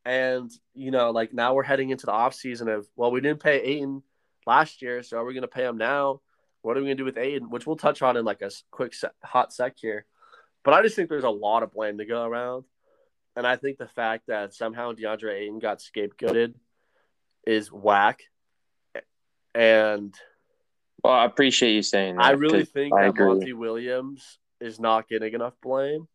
[0.05, 3.43] And, you know, like now we're heading into the off season of, well, we didn't
[3.43, 4.01] pay Ayton
[4.47, 5.03] last year.
[5.03, 6.21] So are we going to pay him now?
[6.69, 7.49] What are we going to do with Ayton?
[7.49, 10.05] Which we'll touch on in like a quick set, hot sec here.
[10.63, 12.65] But I just think there's a lot of blame to go around.
[13.35, 16.53] And I think the fact that somehow DeAndre Ayton got scapegoated
[17.47, 18.19] is whack.
[19.55, 20.13] And
[21.03, 22.25] well, I appreciate you saying that.
[22.25, 23.25] I really think I that agree.
[23.25, 26.07] Monty Williams is not getting enough blame.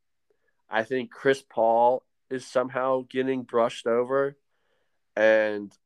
[0.70, 4.36] I think Chris Paul is somehow getting brushed over.
[5.16, 5.76] And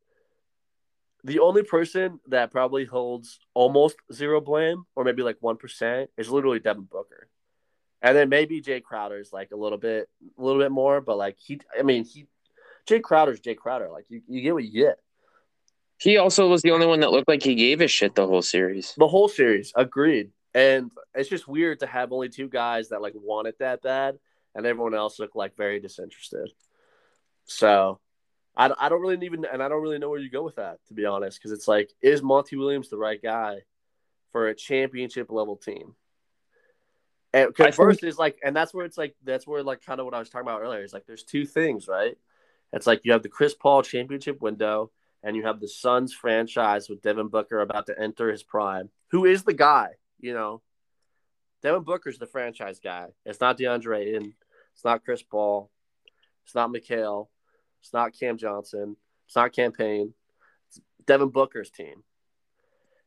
[1.25, 6.61] the only person that probably holds almost zero blame, or maybe like 1%, is literally
[6.61, 7.29] Devin Booker.
[8.01, 11.37] And then maybe Jae Crowder's like a little bit, a little bit more, but like
[11.39, 12.27] he, I mean, he,
[12.89, 13.91] Jae Crowder's Jae Crowder.
[13.91, 14.99] Like you, you get what you get.
[15.99, 18.43] He also was the only one that looked like he gave a shit the whole
[18.43, 18.95] series.
[18.97, 20.31] The whole series, agreed.
[20.55, 24.17] And it's just weird to have only two guys that like want it that bad,
[24.55, 26.51] and everyone else look like very disinterested.
[27.47, 27.99] So,
[28.59, 30.81] I, I don't really even, and I don't really know where you go with that
[30.89, 33.63] to be honest, because it's like, is Monty Williams the right guy
[34.33, 35.95] for a championship level team?
[37.33, 38.03] And first think...
[38.03, 40.29] is like, and that's where it's like, that's where like kind of what I was
[40.29, 40.83] talking about earlier.
[40.83, 42.17] Is like, there's two things, right?
[42.73, 44.91] It's like you have the Chris Paul championship window,
[45.23, 48.91] and you have the Suns franchise with Devin Booker about to enter his prime.
[49.11, 49.91] Who is the guy?
[50.21, 50.63] You know,
[51.63, 53.09] Devin Booker's the franchise guy.
[53.25, 54.33] It's not DeAndre and
[54.75, 55.71] it's not Chris Paul.
[56.45, 57.29] It's not Mikal.
[57.81, 58.97] It's not Cam Johnson.
[59.27, 60.15] It's not Cam Payne.
[60.69, 62.03] It's Devin Booker's team.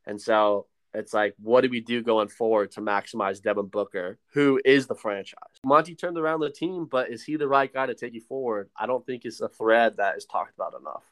[0.06, 4.60] And so it's like, what do we do going forward to maximize Devin Booker, who
[4.66, 5.40] is the franchise?
[5.64, 8.70] Monty turned around the team, but is he the right guy to take you forward?
[8.78, 11.04] I don't think it's a thread that is talked about enough.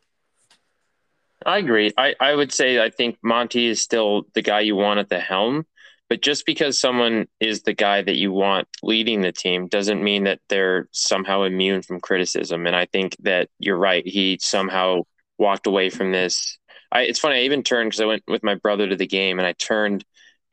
[1.45, 1.93] I agree.
[1.97, 5.19] I, I would say I think Monty is still the guy you want at the
[5.19, 5.65] helm,
[6.09, 10.25] but just because someone is the guy that you want leading the team doesn't mean
[10.25, 12.67] that they're somehow immune from criticism.
[12.67, 14.05] And I think that you're right.
[14.05, 15.03] He somehow
[15.37, 16.59] walked away from this
[16.91, 17.39] I, it's funny.
[17.39, 20.03] I even turned because I went with my brother to the game, and I turned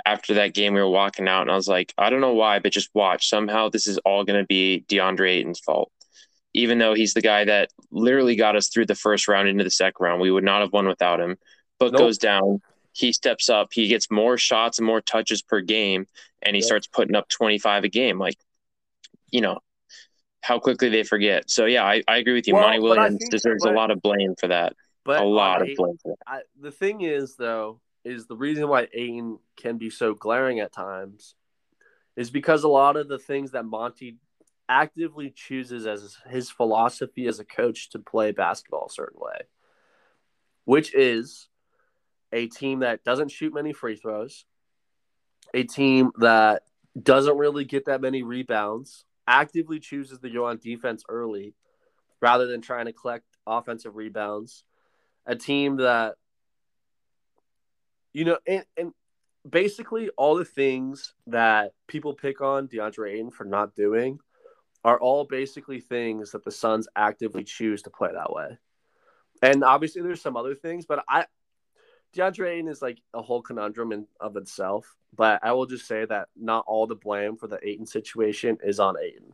[0.04, 0.74] after that game.
[0.74, 3.28] We were walking out, and I was like, I don't know why, but just watch.
[3.28, 5.90] Somehow, this is all going to be DeAndre Ayton's fault,
[6.52, 9.70] even though he's the guy that literally got us through the first round into the
[9.70, 10.20] second round.
[10.20, 11.36] We would not have won without him.
[11.78, 12.00] Book nope.
[12.00, 12.60] goes down.
[12.96, 13.68] He steps up.
[13.72, 16.06] He gets more shots and more touches per game,
[16.40, 18.18] and he starts putting up 25 a game.
[18.18, 18.38] Like,
[19.30, 19.58] you know,
[20.40, 21.50] how quickly they forget.
[21.50, 22.54] So yeah, I, I agree with you.
[22.54, 24.72] Well, Monty Williams deserves but, a lot of blame for that.
[25.04, 25.98] But a lot of blame.
[26.26, 30.72] I, the thing is, though, is the reason why Ayton can be so glaring at
[30.72, 31.34] times
[32.16, 34.16] is because a lot of the things that Monty
[34.68, 39.40] actively chooses as his philosophy as a coach to play basketball a certain way,
[40.64, 41.48] which is
[42.32, 44.44] a team that doesn't shoot many free throws,
[45.54, 46.62] a team that
[47.00, 51.54] doesn't really get that many rebounds, actively chooses to go on defense early
[52.20, 54.64] rather than trying to collect offensive rebounds
[55.26, 56.14] a team that
[58.12, 58.92] you know, and, and
[59.48, 64.18] basically all the things that people pick on DeAndre Ayton for not doing
[64.84, 68.56] are all basically things that the Suns actively choose to play that way.
[69.42, 71.26] And obviously there's some other things, but I
[72.14, 74.96] DeAndre Ayton is like a whole conundrum in of itself.
[75.14, 78.78] But I will just say that not all the blame for the Ayton situation is
[78.78, 79.32] on Ayton.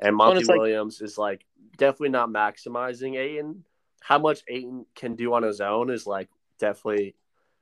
[0.00, 3.64] And Monty Williams like, is like definitely not maximizing Ayton
[4.00, 6.28] how much Ayton can do on his own is like
[6.58, 7.14] definitely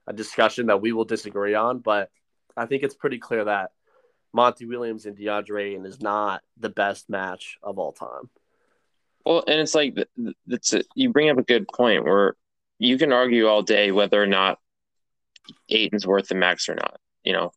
[0.07, 1.81] a discussion that we will disagree on.
[1.81, 2.11] But
[2.57, 3.73] I think it's pretty clear that
[4.33, 8.31] Monty Williams and DeAndre Ayton is not the best match of all time.
[9.27, 9.97] Well, and it's like
[10.47, 12.37] that's a, you bring up a good point where
[12.79, 14.59] you can argue all day whether or not
[15.69, 17.01] Ayton's worth the max or not.
[17.25, 17.53] You know,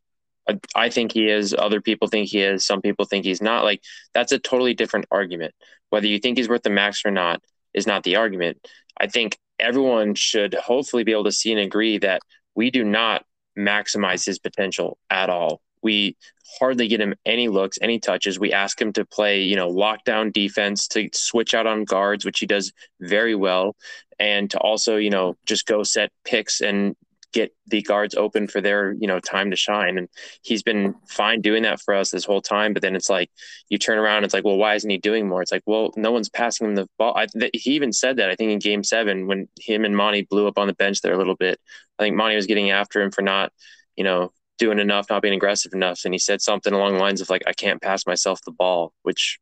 [0.47, 1.53] I, I think he is.
[1.57, 2.65] Other people think he is.
[2.65, 3.63] Some people think he's not.
[3.63, 3.81] Like
[4.13, 5.53] that's a totally different argument.
[5.89, 7.41] Whether you think he's worth the max or not
[7.73, 8.65] is not the argument.
[8.99, 12.21] I think everyone should hopefully be able to see and agree that
[12.55, 13.25] we do not
[13.57, 15.61] maximize his potential at all.
[15.83, 16.17] We
[16.59, 18.39] hardly get him any looks, any touches.
[18.39, 22.39] We ask him to play, you know, lockdown defense, to switch out on guards, which
[22.39, 23.75] he does very well,
[24.21, 26.95] and to also, you know, just go set picks and
[27.33, 29.97] get the guards open for their you know time to shine.
[29.97, 30.09] And
[30.43, 33.29] he's been fine doing that for us this whole time but then it's like
[33.69, 35.41] you turn around it's like well why isn't he doing more?
[35.41, 37.15] It's like well no one's passing him the ball.
[37.15, 40.23] I, th- he even said that i think in game seven when him and monty
[40.23, 41.57] blew up on the bench there a little bit
[41.97, 43.53] i think monty was getting after him for not
[43.95, 46.01] you know doing enough not being aggressive enough.
[46.05, 48.93] And he said something along the lines of like i can't pass myself the ball
[49.03, 49.39] which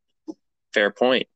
[0.74, 1.28] fair point.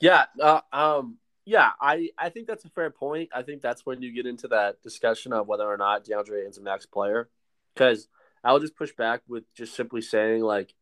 [0.00, 3.30] Yeah uh, um yeah, I, I think that's a fair point.
[3.34, 6.58] I think that's when you get into that discussion of whether or not DeAndre is
[6.58, 7.30] a max player.
[7.72, 8.06] Because
[8.44, 10.74] I'll just push back with just simply saying, like,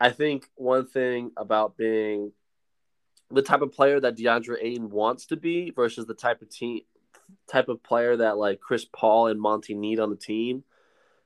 [0.00, 2.32] I think one thing about being
[3.30, 6.80] the type of player that DeAndre Ayton wants to be versus the type of team
[7.46, 10.64] type of player that like Chris Paul and Monty need on the team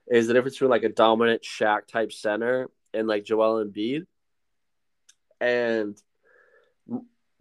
[0.09, 4.07] is the difference between like a dominant Shaq type center and like Joel Embiid.
[5.41, 5.97] And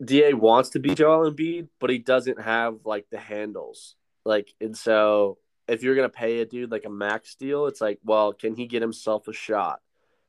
[0.04, 3.96] Da wants to be Joel Embiid, but he doesn't have like the handles.
[4.26, 8.00] Like, and so if you're gonna pay a dude like a max deal, it's like,
[8.04, 9.80] well, can he get himself a shot?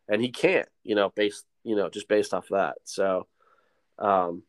[0.08, 2.78] And he can't, you know, based, you know, just based off that.
[2.84, 3.28] So,
[3.98, 4.42] um,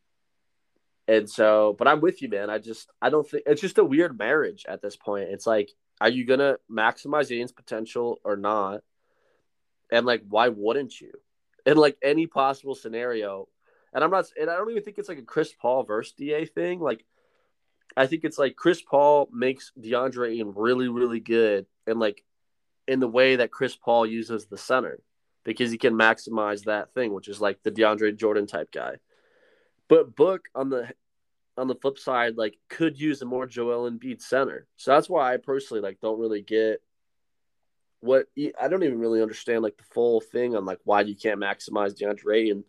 [1.07, 2.49] and so, but I'm with you, man.
[2.49, 5.29] I just, I don't think it's just a weird marriage at this point.
[5.29, 8.81] It's like, are you gonna maximize Ayton's potential or not?
[9.91, 11.11] And like, why wouldn't you?
[11.65, 13.47] In like any possible scenario,
[13.93, 16.45] and I'm not, and I don't even think it's like a Chris Paul versus Da
[16.45, 16.79] thing.
[16.79, 17.05] Like,
[17.95, 22.23] I think it's like Chris Paul makes DeAndre Ayton really, really good, and like
[22.87, 24.99] in the way that Chris Paul uses the center,
[25.43, 28.95] because he can maximize that thing, which is like the DeAndre Jordan type guy.
[29.87, 30.89] But Book on the
[31.57, 34.67] on the flip side, like could use a more Joel Embiid center.
[34.77, 36.81] So that's why I personally like don't really get
[37.99, 38.25] what
[38.59, 41.93] I don't even really understand like the full thing on like why you can't maximize
[41.93, 42.63] DeAndre Ayton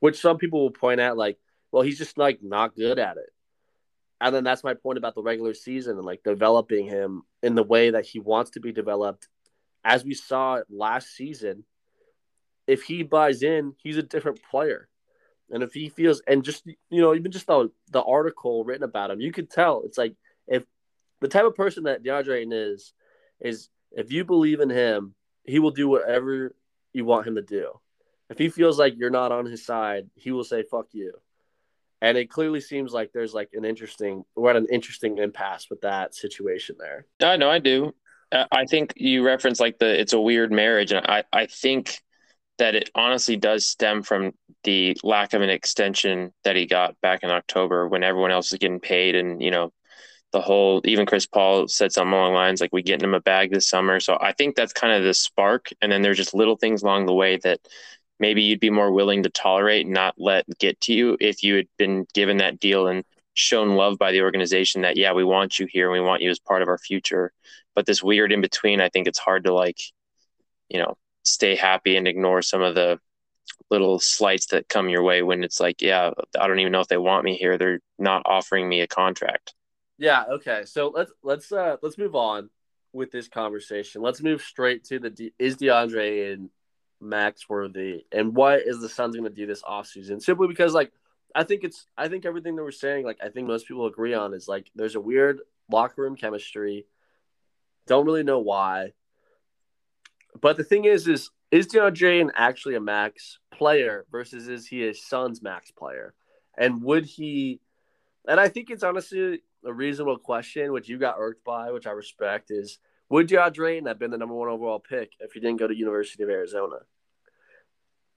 [0.00, 1.38] which some people will point at like,
[1.72, 3.30] well, he's just like not good at it.
[4.20, 7.62] And then that's my point about the regular season and like developing him in the
[7.62, 9.28] way that he wants to be developed.
[9.84, 11.64] As we saw last season,
[12.66, 14.88] if he buys in, he's a different player.
[15.50, 19.10] And if he feels, and just, you know, even just the, the article written about
[19.10, 20.14] him, you could tell it's like
[20.48, 20.64] if
[21.20, 22.92] the type of person that DeAndre is,
[23.40, 26.54] is if you believe in him, he will do whatever
[26.92, 27.78] you want him to do.
[28.28, 31.12] If he feels like you're not on his side, he will say "fuck you."
[32.02, 35.80] And it clearly seems like there's like an interesting we're at an interesting impasse with
[35.82, 37.06] that situation there.
[37.22, 37.94] I know I do.
[38.32, 42.00] Uh, I think you reference like the it's a weird marriage, and I I think
[42.58, 44.32] that it honestly does stem from
[44.64, 48.58] the lack of an extension that he got back in October when everyone else was
[48.58, 49.72] getting paid, and you know
[50.32, 53.20] the whole even Chris Paul said something along the lines like we getting him a
[53.20, 54.00] bag this summer.
[54.00, 57.06] So I think that's kind of the spark, and then there's just little things along
[57.06, 57.60] the way that
[58.18, 61.56] maybe you'd be more willing to tolerate and not let get to you if you
[61.56, 65.58] had been given that deal and shown love by the organization that yeah we want
[65.58, 67.32] you here and we want you as part of our future.
[67.74, 69.78] But this weird in between i think it's hard to like
[70.68, 72.98] you know stay happy and ignore some of the
[73.70, 76.88] little slights that come your way when it's like yeah i don't even know if
[76.88, 77.58] they want me here.
[77.58, 79.54] They're not offering me a contract.
[79.98, 80.62] Yeah okay.
[80.64, 82.48] So let's let's uh let's move on
[82.92, 84.00] with this conversation.
[84.00, 86.50] Let's move straight to the is deandre Ayton
[87.00, 90.22] max worthy and what is the Suns going to do this offseason?
[90.22, 90.92] Simply because, like,
[91.34, 94.14] I think it's, I think everything that we're saying, like, I think most people agree
[94.14, 95.40] on is like there's a weird
[95.70, 96.86] locker room chemistry.
[97.86, 98.92] Don't really know why.
[100.40, 104.94] But the thing is, is is DeAndre actually a max player versus is he a
[104.94, 106.14] Suns max player?
[106.58, 107.60] And would he?
[108.28, 111.92] And I think it's honestly a reasonable question, which you got irked by, which I
[111.92, 112.50] respect.
[112.50, 112.78] Is
[113.08, 116.22] would DeAndre have been the number one overall pick if he didn't go to University
[116.22, 116.76] of Arizona?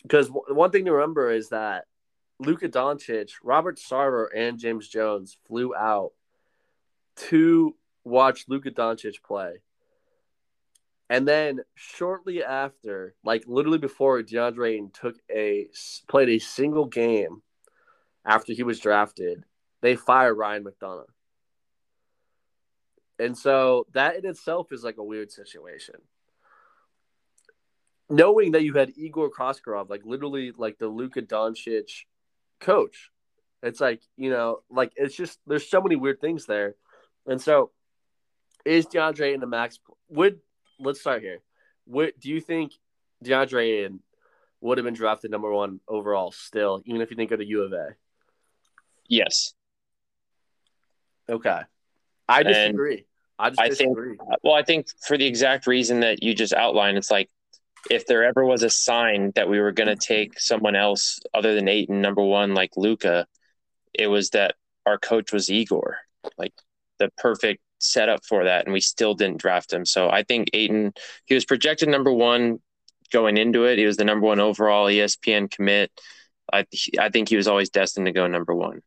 [0.01, 1.85] Because one thing to remember is that
[2.39, 6.11] Luka Doncic, Robert Sarver, and James Jones flew out
[7.17, 9.55] to watch Luka Doncic play.
[11.09, 15.67] And then shortly after, like literally before DeAndre took a
[16.07, 17.41] played a single game
[18.25, 19.43] after he was drafted,
[19.81, 21.05] they fired Ryan McDonough.
[23.19, 25.95] And so that in itself is like a weird situation.
[28.09, 32.05] Knowing that you had Igor Kokoskov, like literally like the Luka Doncic
[32.59, 33.11] coach.
[33.61, 36.75] It's like, you know, like it's just there's so many weird things there.
[37.27, 37.71] And so
[38.65, 40.39] is DeAndre in the max would
[40.79, 41.39] let's start here.
[41.85, 42.71] What do you think
[43.23, 43.99] DeAndre Ayton
[44.61, 47.63] would have been drafted number one overall still, even if you didn't go to U
[47.63, 47.95] of A?
[49.07, 49.53] Yes.
[51.29, 51.61] Okay.
[52.29, 52.95] I disagree.
[52.95, 53.03] And
[53.39, 54.17] I just I disagree.
[54.17, 57.29] think well, I think for the exact reason that you just outlined, it's like
[57.89, 61.55] if there ever was a sign that we were going to take someone else other
[61.55, 63.25] than Ayton, number one, like Luka,
[63.93, 64.55] it was that
[64.85, 65.97] our coach was Igor,
[66.37, 66.53] like
[66.99, 69.85] the perfect setup for that, and we still didn't draft him.
[69.85, 70.93] So I think Ayton,
[71.25, 72.59] he was projected number one
[73.11, 73.79] going into it.
[73.79, 75.91] He was the number one overall ESPN commit.
[76.51, 76.65] I
[76.99, 78.81] I think he was always destined to go number one.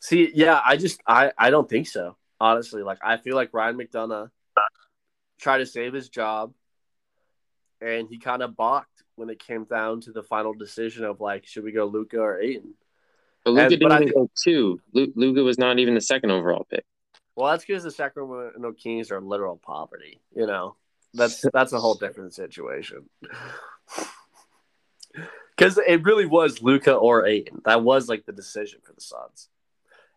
[0.00, 2.16] See, yeah, I just I I don't think so.
[2.42, 4.28] Honestly, like I feel like Ryan McDonough
[5.38, 6.52] tried to save his job
[7.80, 11.46] and he kind of balked when it came down to the final decision of like,
[11.46, 12.74] should we go Luka or Ayton?
[13.44, 14.80] But Luka didn't but even think, go two.
[14.92, 16.84] Luka was not even the second overall pick.
[17.36, 20.20] Well, that's because the Sacramento Kings are literal poverty.
[20.34, 20.74] You know,
[21.14, 23.08] that's that's a whole different situation.
[25.54, 27.60] Because it really was Luca or Ayton.
[27.66, 29.48] That was like the decision for the Suns.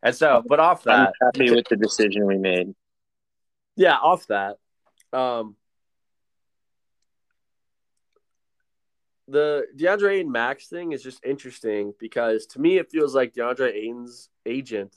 [0.05, 2.75] And so, but off that, I'm happy with the decision we made.
[3.75, 4.57] Yeah, off that.
[5.11, 5.55] Um,
[9.27, 13.73] the DeAndre Ayton Max thing is just interesting because to me it feels like DeAndre
[13.73, 14.95] Ayton's agent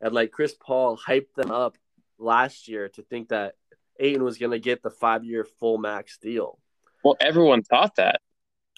[0.00, 1.76] and like Chris Paul hyped them up
[2.16, 3.56] last year to think that
[3.98, 6.60] Ayton was going to get the five year full max deal.
[7.02, 8.20] Well, everyone thought that.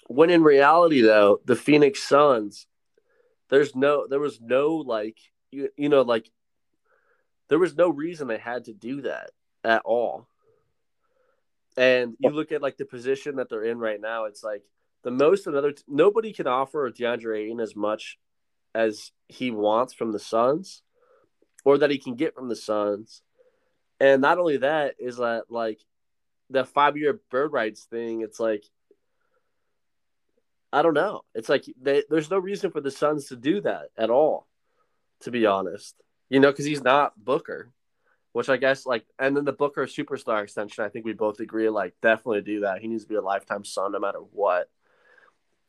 [0.07, 2.65] When in reality, though, the Phoenix Suns,
[3.49, 5.17] there's no, there was no like,
[5.51, 6.29] you, you know, like,
[7.49, 9.31] there was no reason they had to do that
[9.63, 10.27] at all.
[11.77, 14.63] And you look at like the position that they're in right now, it's like
[15.03, 18.17] the most another t- nobody can offer DeAndre Ayton as much
[18.75, 20.81] as he wants from the Suns,
[21.63, 23.21] or that he can get from the Suns.
[23.99, 25.79] And not only that is that like
[26.49, 28.21] the five year bird rights thing.
[28.21, 28.65] It's like
[30.73, 31.21] I don't know.
[31.33, 34.48] It's like they, there's no reason for the Suns to do that at all.
[35.21, 35.95] To be honest,
[36.29, 37.71] you know, because he's not Booker
[38.31, 40.83] which I guess like, and then the Booker superstar extension.
[40.83, 42.79] I think we both agree like definitely do that.
[42.79, 44.69] He needs to be a lifetime Sun no matter what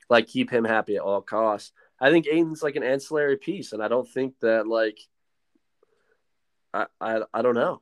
[0.09, 1.73] like keep him happy at all costs.
[2.01, 4.99] I think Ayton's like an ancillary piece, and I don't think that like
[6.75, 7.81] I I, I don't know.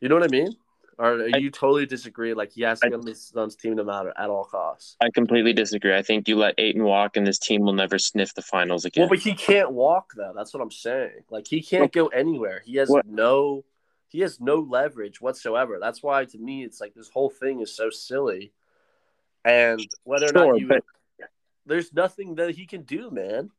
[0.00, 0.54] You know what I mean?
[1.00, 2.34] Or I, you totally disagree?
[2.34, 4.96] Like he has to be on the Suns team no matter at all costs.
[5.00, 5.96] I completely disagree.
[5.96, 9.02] I think you let Ayton walk, and this team will never sniff the finals again.
[9.02, 10.34] Well, but he can't walk though.
[10.36, 11.24] That's what I'm saying.
[11.30, 12.62] Like he can't go anywhere.
[12.66, 13.06] He has what?
[13.06, 13.64] no
[14.08, 15.78] he has no leverage whatsoever.
[15.80, 18.52] That's why to me it's like this whole thing is so silly.
[19.42, 20.84] And whether or sure, not you but
[21.64, 23.50] there's nothing that he can do, man.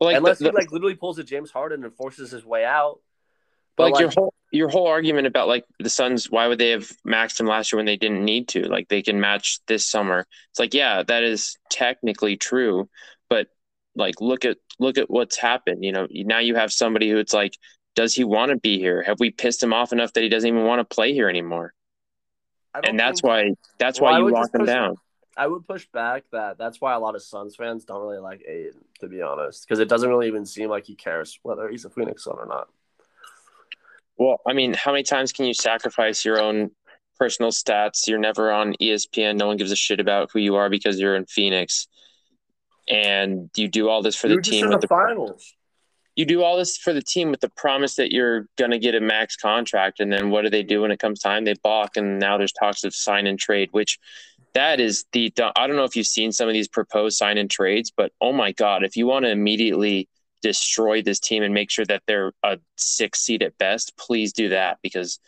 [0.00, 3.00] Like Unless the, he like literally pulls a James Harden and forces his way out.
[3.74, 6.70] But like, like, your whole your whole argument about like the Suns, why would they
[6.70, 8.68] have maxed him last year when they didn't need to?
[8.68, 10.26] Like they can match this summer.
[10.50, 12.88] It's like yeah, that is technically true,
[13.28, 13.48] but
[13.96, 15.84] like look at look at what's happened.
[15.84, 17.58] You know, now you have somebody who it's like,
[17.96, 19.02] does he want to be here?
[19.02, 21.74] Have we pissed him off enough that he doesn't even want to play here anymore?
[22.84, 24.96] And that's why that's well, why you lock him down.
[25.36, 28.44] I would push back that that's why a lot of Suns fans don't really like
[28.46, 31.84] Ayton, to be honest, because it doesn't really even seem like he cares whether he's
[31.84, 32.68] a Phoenix Sun or not.
[34.16, 36.70] Well, I mean, how many times can you sacrifice your own
[37.18, 38.06] personal stats?
[38.06, 39.36] You're never on ESPN.
[39.36, 41.88] No one gives a shit about who you are because you're in Phoenix,
[42.88, 45.54] and you do all this for you're the team with the, the finals.
[46.16, 49.00] You do all this for the team with the promise that you're gonna get a
[49.00, 51.44] max contract, and then what do they do when it comes time?
[51.44, 53.98] They balk, and now there's talks of sign and trade, which
[54.54, 57.50] that is the I don't know if you've seen some of these proposed sign and
[57.50, 60.08] trades, but oh my god, if you want to immediately
[60.44, 64.50] destroy this team and make sure that they're a six seed at best, please do
[64.50, 65.18] that because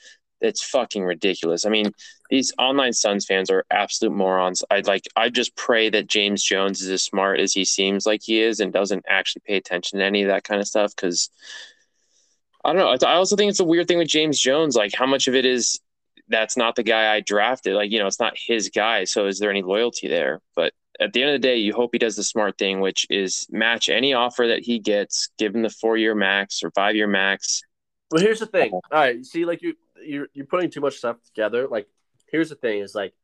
[0.42, 1.64] it's fucking ridiculous.
[1.64, 1.90] I mean,
[2.28, 4.62] these online Suns fans are absolute morons.
[4.70, 8.20] I'd like I just pray that James Jones is as smart as he seems like
[8.22, 11.30] he is and doesn't actually pay attention to any of that kind of stuff because
[12.62, 13.08] I don't know.
[13.08, 14.76] I also think it's a weird thing with James Jones.
[14.76, 15.80] Like, how much of it is
[16.28, 17.74] that's not the guy I drafted.
[17.74, 19.04] Like, you know, it's not his guy.
[19.04, 20.40] So is there any loyalty there?
[20.54, 23.06] But at the end of the day, you hope he does the smart thing, which
[23.10, 26.96] is match any offer that he gets, give him the four year max or five
[26.96, 27.62] year max.
[28.10, 28.72] Well, here's the thing.
[28.72, 28.96] Uh-huh.
[28.96, 29.74] All right, you see, like you
[30.04, 31.66] you're you're putting too much stuff together.
[31.68, 31.88] Like,
[32.30, 33.14] here's the thing: is like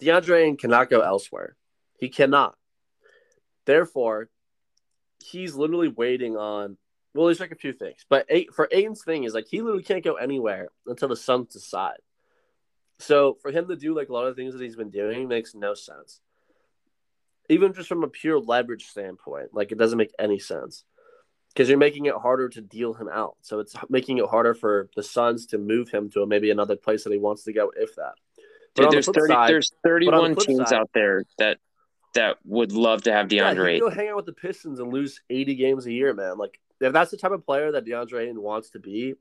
[0.00, 1.56] DeAndre cannot go elsewhere.
[1.98, 2.56] He cannot.
[3.66, 4.28] Therefore,
[5.22, 6.78] he's literally waiting on
[7.14, 9.82] well, there's like a few things, but eight, for Ayton's thing is like he literally
[9.82, 11.98] can't go anywhere until the Suns decide.
[13.00, 15.54] So for him to do like a lot of things that he's been doing makes
[15.54, 16.20] no sense.
[17.48, 20.84] Even just from a pure leverage standpoint, like it doesn't make any sense.
[21.58, 23.36] because you're making it harder to deal him out.
[23.42, 27.04] So it's making it harder for the Suns to move him to maybe another place
[27.04, 28.12] that he wants to go, if that.
[28.74, 31.58] Dude, there's the 30, side, there's 31 the teams side, out there that
[32.14, 33.74] that would love to have DeAndre.
[33.74, 36.38] Yeah, go hang out with the Pistons and lose 80 games a year, man.
[36.38, 39.14] Like if that's the type of player that DeAndre Ayton wants to be,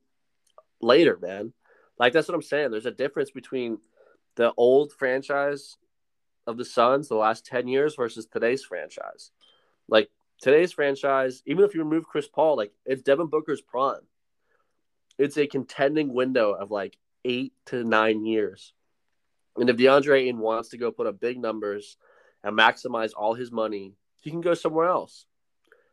[0.80, 1.53] later, man.
[1.99, 2.71] Like that's what I'm saying.
[2.71, 3.79] There's a difference between
[4.35, 5.77] the old franchise
[6.45, 9.31] of the Suns, the last 10 years, versus today's franchise.
[9.87, 10.09] Like
[10.41, 14.01] today's franchise, even if you remove Chris Paul, like it's Devin Booker's prime.
[15.17, 18.73] It's a contending window of like eight to nine years.
[19.57, 21.97] And if DeAndre Ayton wants to go put up big numbers
[22.43, 25.25] and maximize all his money, he can go somewhere else.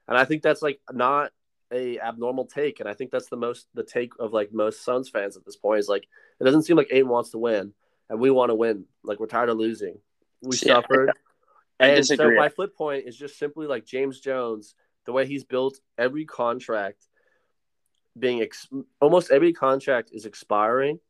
[0.06, 1.32] And I think that's like not
[1.74, 2.80] a abnormal take.
[2.80, 5.56] And I think that's the most the take of like most Suns fans at this
[5.56, 6.06] point is like
[6.40, 7.72] it doesn't seem like Ayton wants to win
[8.08, 8.84] and we want to win.
[9.02, 9.98] Like we're tired of losing.
[10.42, 10.74] We yeah.
[10.74, 11.12] suffered.
[11.80, 15.78] and so my flip point is just simply like James Jones, the way he's built
[15.98, 17.04] every contract
[18.18, 18.68] being ex-
[19.00, 21.00] almost every contract is expiring.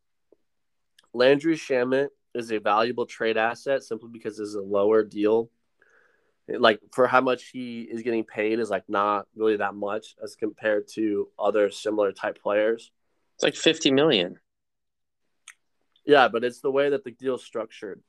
[1.12, 5.51] Landry Shamet is a valuable trade asset simply because it's a lower deal.
[6.49, 10.36] Like for how much he is getting paid is like not really that much as
[10.36, 12.90] compared to other similar type players.
[13.36, 14.38] It's like 50 million.
[16.05, 18.03] Yeah, but it's the way that the deal's structured.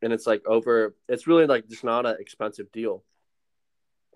[0.00, 3.04] And it's like over it's really like just not an expensive deal.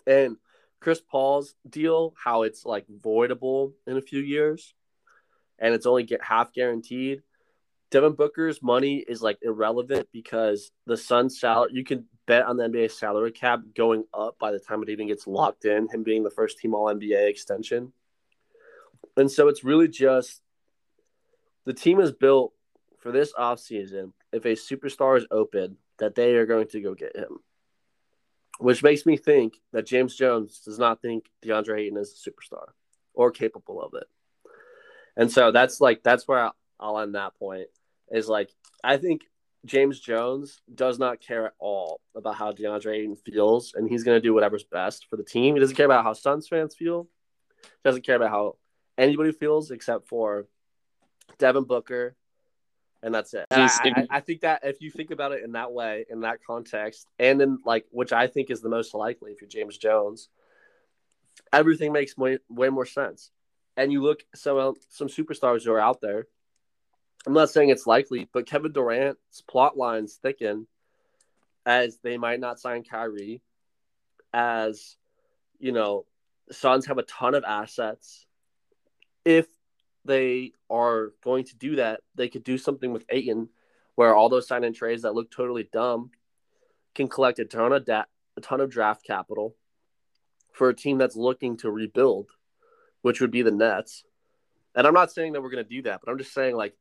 [0.07, 0.37] And
[0.81, 4.75] Chris Paul's deal, how it's like voidable in a few years
[5.59, 7.23] and it's only get half guaranteed.
[7.91, 12.65] Devin Booker's money is like irrelevant because the Suns salary you can bet on the
[12.69, 16.25] NBA salary cap going up by the time it even gets locked in, him being
[16.25, 17.93] the first team all NBA extension.
[19.17, 20.43] And so it's really just
[21.65, 22.53] the team is built
[22.99, 27.17] for this offseason, if a superstar is open, that they are going to go get
[27.17, 27.39] him.
[28.59, 32.69] Which makes me think that James Jones does not think DeAndre Ayton is a superstar
[33.13, 34.07] or capable of it.
[35.17, 37.69] And so that's like that's where I'll, I'll end that point.
[38.11, 38.51] Is like
[38.83, 39.23] I think
[39.67, 44.17] James Jones does not care at all about how DeAndre Ayton feels, and he's going
[44.17, 45.55] to do whatever's best for the team.
[45.55, 47.09] He doesn't care about how Suns fans feel.
[47.63, 48.57] He doesn't care about how
[48.97, 50.47] anybody feels except for
[51.39, 52.17] Devin Booker
[53.03, 53.47] and that's it.
[53.51, 56.21] And I, I, I, think that if you think about it in that way, in
[56.21, 59.79] that context, and in like which I think is the most likely if you're James
[59.79, 60.29] Jones,
[61.53, 63.31] everything makes way, way more sense.
[63.77, 66.27] And you look some some superstars who are out there.
[67.27, 70.69] I'm not saying it's likely, but Kevin Durant's plot lines thicken
[71.65, 73.43] as they might not sign Kyrie,
[74.33, 74.97] as
[75.59, 76.07] you know,
[76.53, 78.25] Suns have a ton of assets.
[79.25, 79.47] If
[80.05, 83.49] they are going to do that, they could do something with Ayton,
[83.97, 86.11] where all those sign and trades that look totally dumb
[86.95, 88.05] can collect a ton of da-
[88.37, 89.57] a ton of draft capital
[90.53, 92.31] for a team that's looking to rebuild,
[93.03, 94.05] which would be the Nets.
[94.77, 96.77] And I'm not saying that we're going to do that, but I'm just saying like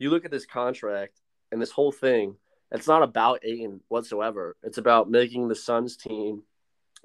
[0.00, 1.20] you look at this contract
[1.52, 2.36] and this whole thing.
[2.72, 4.56] It's not about Ayton whatsoever.
[4.62, 6.42] It's about making the Suns team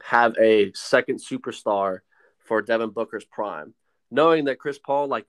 [0.04, 2.00] have a second superstar
[2.40, 3.74] for Devin Booker's prime,
[4.10, 5.26] knowing that Chris Paul like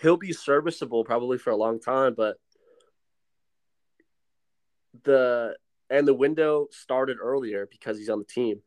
[0.00, 2.36] he'll be serviceable probably for a long time, but
[5.04, 5.56] the
[5.88, 8.60] and the window started earlier because he's on the team.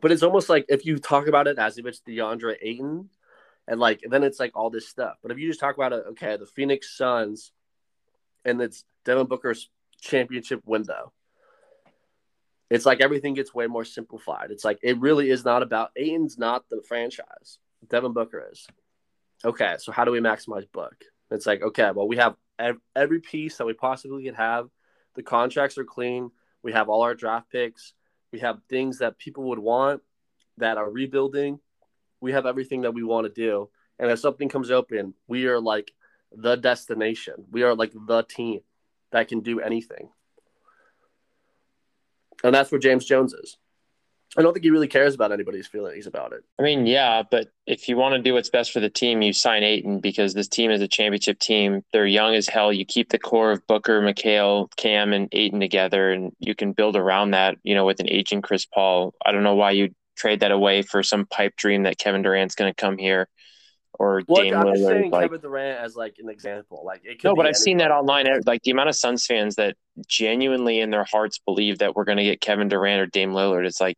[0.00, 3.08] But it's almost like if you talk about it as if it's DeAndre Ayton,
[3.68, 5.16] and like then it's like all this stuff.
[5.22, 7.52] But if you just talk about it, okay, the Phoenix Suns,
[8.44, 9.68] and it's Devin Booker's
[10.00, 11.12] championship window.
[12.70, 14.50] It's like everything gets way more simplified.
[14.50, 17.58] It's like it really is not about Ayton's not the franchise.
[17.88, 18.66] Devin Booker is
[19.44, 20.96] okay, so how do we maximize Book?
[21.30, 22.36] It's like, okay, well, we have
[22.96, 24.68] every piece that we possibly could have.
[25.14, 26.30] The contracts are clean.
[26.62, 27.92] We have all our draft picks.
[28.32, 30.02] We have things that people would want
[30.56, 31.60] that are rebuilding.
[32.20, 33.68] We have everything that we want to do.
[33.98, 35.92] And if something comes open, we are like
[36.32, 37.34] the destination.
[37.50, 38.60] We are like the team
[39.12, 40.10] that can do anything.
[42.44, 43.56] And that's where James Jones is.
[44.36, 46.44] I don't think he really cares about anybody's feelings about it.
[46.58, 49.32] I mean, yeah, but if you want to do what's best for the team, you
[49.32, 51.82] sign Ayton because this team is a championship team.
[51.94, 52.70] They're young as hell.
[52.70, 56.94] You keep the core of Booker, Mikal, Cam, and Ayton together, and you can build
[56.94, 57.56] around that.
[57.62, 59.14] You know, with an aging Chris Paul.
[59.24, 62.54] I don't know why you trade that away for some pipe dream that Kevin Durant's
[62.54, 63.28] going to come here
[63.98, 64.86] or well, Dame I'm Lillard.
[64.86, 66.82] saying like, Kevin Durant as like an example.
[66.84, 68.26] Like it no, but I've seen that online.
[68.46, 72.18] Like the amount of Suns fans that genuinely in their hearts believe that we're going
[72.18, 73.66] to get Kevin Durant or Dame Lillard.
[73.66, 73.96] It's like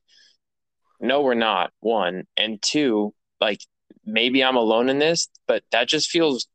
[1.01, 1.73] no, we're not.
[1.81, 3.61] One and two, like
[4.05, 6.47] maybe I'm alone in this, but that just feels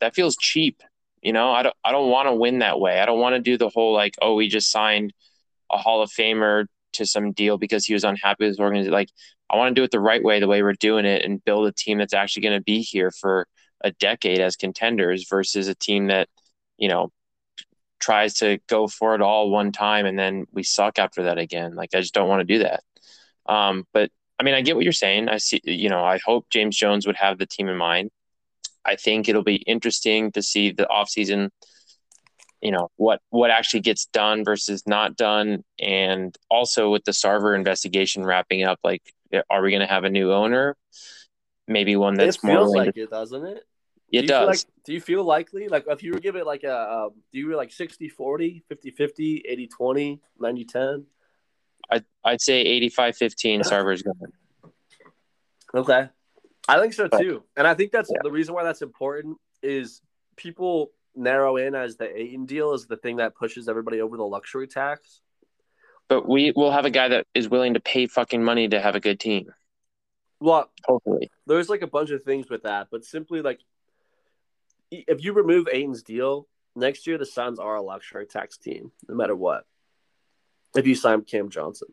[0.00, 0.82] that feels cheap.
[1.22, 3.00] You know, I don't I don't want to win that way.
[3.00, 5.12] I don't want to do the whole like, oh, we just signed
[5.70, 8.92] a Hall of Famer to some deal because he was unhappy with his organization.
[8.92, 9.10] Like
[9.50, 11.66] I want to do it the right way, the way we're doing it, and build
[11.66, 13.46] a team that's actually going to be here for
[13.82, 16.28] a decade as contenders versus a team that,
[16.76, 17.10] you know,
[18.00, 21.74] tries to go for it all one time and then we suck after that again.
[21.74, 22.82] Like I just don't want to do that.
[23.46, 25.28] Um, but I mean, I get what you're saying.
[25.28, 28.10] I see, you know, I hope James Jones would have the team in mind.
[28.84, 31.50] I think it'll be interesting to see the offseason,
[32.60, 35.64] you know, what what actually gets done versus not done.
[35.78, 39.02] And also with the Sarver investigation wrapping up, like
[39.50, 40.76] are we gonna have a new owner?
[41.66, 43.64] Maybe one that's it feels more like it, doesn't it?
[44.10, 44.46] It do does.
[44.46, 45.68] Like, do you feel likely?
[45.68, 48.90] Like if you were give it like a, um, do you like 60 40, 50
[48.92, 51.06] 50, 80 20, 90 10?
[51.90, 54.16] I'd, I'd say 85 15 Sarver's going.
[55.74, 56.08] Okay.
[56.66, 57.44] I think so too.
[57.56, 58.20] And I think that's Yeah.
[58.22, 60.00] the reason why that's important is
[60.36, 64.24] people narrow in as the Ayton deal is the thing that pushes everybody over the
[64.24, 65.20] luxury tax.
[66.08, 68.94] But we will have a guy that is willing to pay fucking money to have
[68.94, 69.46] a good team.
[70.40, 71.30] Well, Hopefully.
[71.46, 73.60] there's like a bunch of things with that, but simply like
[74.90, 79.14] if you remove Ayton's deal, next year the Suns are a luxury tax team, no
[79.16, 79.64] matter what.
[80.76, 81.88] If you sign Cam Johnson.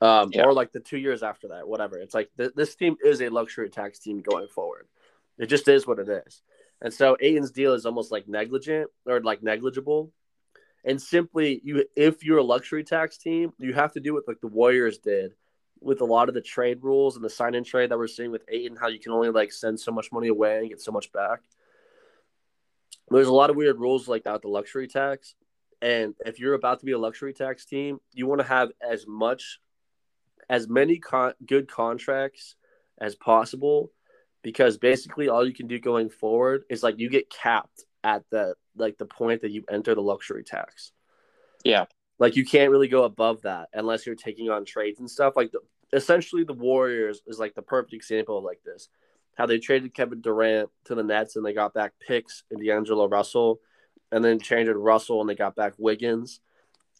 [0.00, 0.44] Um, Yeah.
[0.46, 1.96] or like the two years after that, whatever.
[1.96, 4.88] It's like th- this team is a luxury tax team going forward.
[5.38, 6.42] It just is what it is.
[6.82, 10.12] And so Ayton's deal is almost like negligent or like negligible.
[10.84, 14.40] And simply you if you're a luxury tax team, you have to do what like
[14.40, 15.32] the Warriors did
[15.80, 18.30] with a lot of the trade rules and the sign in trade that we're seeing
[18.30, 20.92] with Ayton, how you can only like send so much money away and get so
[20.92, 21.40] much back.
[23.08, 25.34] There's a lot of weird rules like that the luxury tax.
[25.80, 29.06] And if you're about to be a luxury tax team, you want to have as
[29.06, 29.58] much,
[30.48, 32.54] as many con- good contracts
[32.98, 33.90] as possible,
[34.42, 38.54] because basically all you can do going forward is like you get capped at the
[38.76, 40.92] like the point that you enter the luxury tax.
[41.64, 41.86] Yeah.
[42.18, 45.34] Like you can't really go above that unless you're taking on trades and stuff.
[45.36, 45.60] Like the,
[45.92, 48.88] essentially, the Warriors is like the perfect example of like this.
[49.36, 53.08] How they traded Kevin Durant to the Nets and they got back picks and D'Angelo
[53.08, 53.60] Russell,
[54.10, 56.40] and then traded Russell and they got back Wiggins.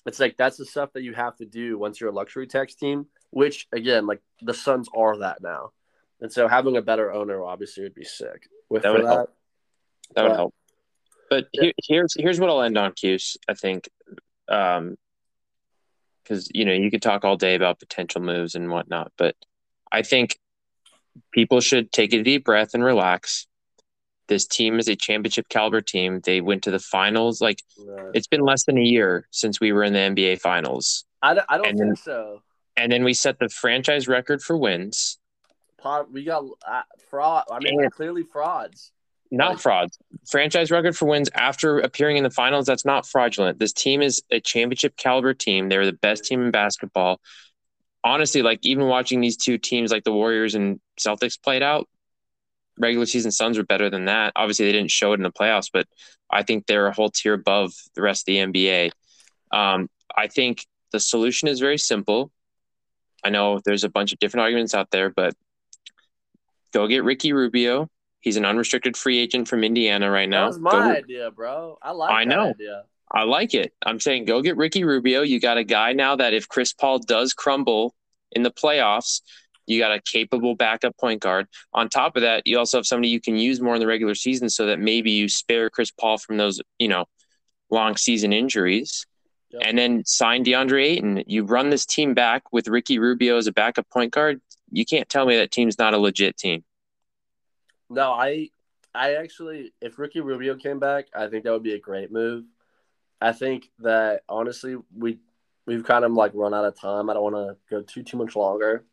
[0.07, 2.75] It's like that's the stuff that you have to do once you're a luxury tax
[2.75, 3.07] team.
[3.31, 5.73] Which again, like the Suns are that now,
[6.23, 8.49] and so having a better owner obviously would be sick.
[8.71, 9.37] With That would that, help.
[10.15, 10.55] That would But- help.
[11.29, 11.63] But Yeah.
[11.63, 13.37] here, here's here's what I'll end on, Cuse.
[13.49, 13.89] I think,
[14.49, 14.97] um,
[16.23, 19.35] because you know you could talk all day about potential moves and whatnot, but
[19.91, 20.39] I think
[21.33, 23.47] people should take a deep breath and relax.
[24.29, 26.21] This team is a championship caliber team.
[26.21, 27.41] They went to the finals.
[27.41, 31.05] Like uh, it's been less than a year since we were in the NBA finals,
[31.23, 32.43] I, don't- I don't and think then- so.
[32.77, 35.19] and then we set the franchise record for wins.
[36.11, 37.45] We got uh, fraud.
[37.51, 38.93] I mean, clearly frauds.
[39.31, 39.99] Not Like- frauds.
[40.29, 42.67] Franchise record for wins after appearing in the finals.
[42.67, 43.59] That's not fraudulent.
[43.59, 45.69] This team is a championship caliber team.
[45.69, 47.21] They're the best team in basketball.
[48.05, 51.89] Honestly, like even watching these two teams, like the Warriors and Celtics, played out,
[52.79, 54.33] regular season Suns were better than that.
[54.37, 55.87] Obviously, they didn't show it in the playoffs, but
[56.31, 58.91] I think they're a whole tier above the rest of the NBA.
[59.51, 62.31] Um, I think the solution is very simple.
[63.25, 65.35] I know there's a bunch of different arguments out there, but
[66.73, 67.89] go get Ricky Rubio.
[68.21, 70.43] He's an unrestricted free agent from Indiana right now.
[70.43, 71.77] That was my Go- idea, bro.
[71.83, 72.51] I like I that know.
[72.51, 72.85] idea.
[73.11, 73.73] I like it.
[73.85, 75.23] I'm saying go get Ricky Rubio.
[75.23, 77.95] You got a guy now that if Chris Paul does crumble
[78.31, 79.21] in the playoffs,
[79.67, 81.47] you got a capable backup point guard.
[81.75, 84.15] On top of that, you also have somebody you can use more in the regular
[84.15, 87.05] season so that maybe you spare Chris Paul from those, you know,
[87.71, 89.07] long season injuries.
[89.51, 89.63] Yep.
[89.67, 91.25] And then sign DeAndre Ayton.
[91.27, 94.41] You run this team back with Ricky Rubio as a backup point guard.
[94.73, 96.65] You can't tell me that team's not a legit team.
[97.91, 98.49] No, I
[98.95, 102.45] I actually if Ricky Rubio came back, I think that would be a great move.
[103.21, 105.19] I think that honestly we
[105.67, 107.11] we've kind of like run out of time.
[107.11, 108.85] I don't want to go too too much longer.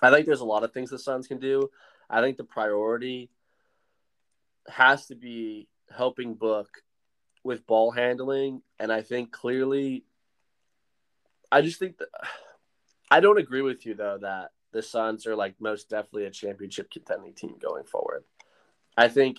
[0.00, 1.68] I think there's a lot of things the Suns can do.
[2.08, 3.28] I think the priority
[4.68, 6.68] has to be helping Book
[7.44, 10.04] with ball handling, and I think clearly,
[11.50, 12.08] I just think that
[13.10, 16.90] I don't agree with you though that the Suns are like most definitely a championship
[16.90, 18.24] contending team going forward.
[18.96, 19.38] I think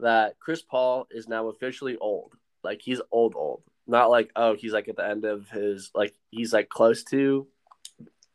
[0.00, 2.34] that Chris Paul is now officially old.
[2.62, 3.62] Like he's old, old.
[3.86, 7.46] Not like oh he's like at the end of his like he's like close to,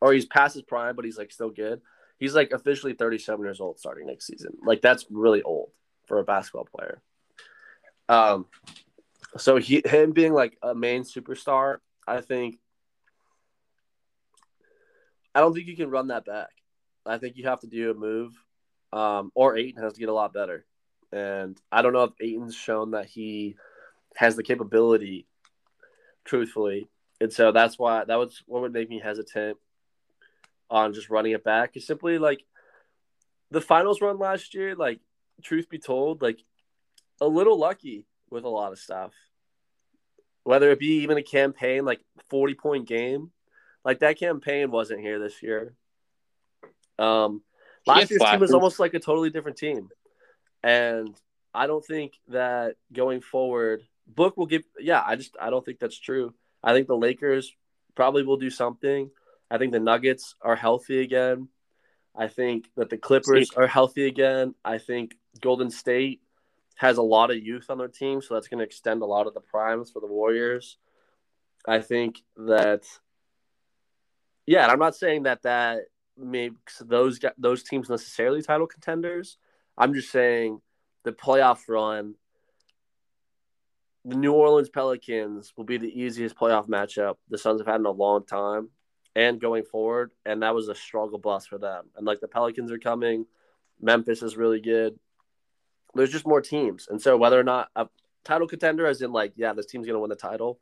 [0.01, 1.81] or he's past his prime, but he's like still good.
[2.19, 4.57] He's like officially 37 years old starting next season.
[4.63, 5.71] Like that's really old
[6.07, 7.01] for a basketball player.
[8.07, 8.45] Um,
[9.37, 11.77] so he him being like a main superstar,
[12.07, 12.59] I think.
[15.35, 16.49] I don't think you can run that back.
[17.05, 18.33] I think you have to do a move,
[18.91, 20.65] um, or Ayton has to get a lot better.
[21.11, 23.57] And I don't know if Ayton's shown that he
[24.15, 25.27] has the capability,
[26.23, 26.87] truthfully.
[27.21, 29.57] And so that's why that was what would make me hesitant.
[30.69, 32.43] on just running it back is simply like
[33.51, 34.75] the finals run last year.
[34.75, 34.99] Like,
[35.41, 36.39] truth be told, like
[37.21, 39.11] a little lucky with a lot of stuff.
[40.43, 43.31] Whether it be even a Cam Payne like forty point game,
[43.85, 45.73] like that Cam Payne wasn't here this year.
[46.99, 47.41] Um,
[47.85, 49.89] last year's team was almost like a totally different team,
[50.63, 51.15] and
[51.53, 54.63] I don't think that going forward, Book will give.
[54.77, 56.33] Yeah, I just I don't think that's true.
[56.63, 57.55] I think the Lakers
[57.95, 59.09] probably will do something.
[59.49, 61.47] I think the Nuggets are healthy again.
[62.15, 64.55] I think that the Clippers are healthy again.
[64.63, 66.21] I think Golden State
[66.75, 69.27] has a lot of youth on their team, so that's going to extend a lot
[69.27, 70.77] of the primes for the Warriors.
[71.67, 72.83] I think that,
[74.45, 75.83] yeah, and I'm not saying that that
[76.17, 79.37] makes those those teams necessarily title contenders.
[79.77, 80.61] I'm just saying
[81.03, 82.15] the playoff run.
[84.05, 87.87] The New Orleans Pelicans will be the easiest playoff matchup the Suns have had in
[87.87, 88.69] a long time
[89.15, 90.11] and going forward.
[90.25, 91.85] And that was a struggle bus for them.
[91.95, 93.25] And like the Pelicans are coming,
[93.81, 94.99] Memphis is really good.
[95.95, 96.87] There's just more teams.
[96.89, 97.87] And so whether or not a
[98.23, 100.59] title contender, as in like, yeah, this team's to win the title,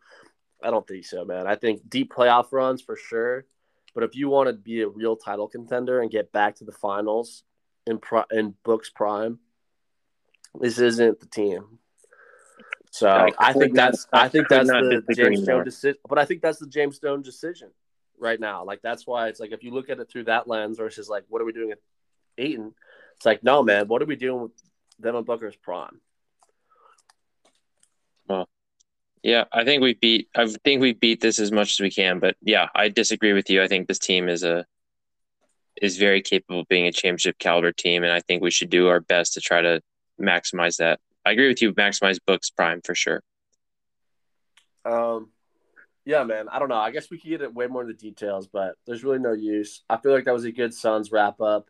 [0.63, 1.47] I don't think so, man.
[1.47, 3.45] I think deep playoff runs for sure.
[3.93, 6.71] But if you want to be a real title contender and get back to the
[6.71, 7.43] finals
[7.85, 9.39] in pro- in Book's prime,
[10.59, 11.79] this isn't the team.
[12.91, 15.99] So I, I think that's I think that's the James Jones decision.
[16.07, 17.71] But I think that's the James Jones decision
[18.19, 18.63] right now.
[18.65, 21.23] Like that's why it's like if you look at it through that lens versus like
[21.27, 21.79] what are we doing at
[22.37, 22.73] Ayton?
[23.15, 24.51] It's like no man, what are we doing with
[25.01, 26.01] Devin Booker's prime?
[28.27, 28.47] Well,
[29.23, 30.27] yeah, I think we beat.
[30.35, 32.19] I think we beat this as much as we can.
[32.19, 33.63] But yeah, I disagree with you.
[33.63, 34.65] I think this team is a
[35.81, 38.89] is very capable of being a championship caliber team, and I think we should do
[38.89, 39.81] our best to try to
[40.21, 40.99] maximize that.
[41.25, 41.73] I agree with you.
[41.73, 43.23] Maximize Books Prime for sure.
[44.83, 45.29] Um,
[46.05, 46.49] yeah, man.
[46.49, 46.75] I don't know.
[46.75, 49.83] I guess we could get it way more into details, but there's really no use.
[49.89, 51.69] I feel like that was a good Suns wrap up.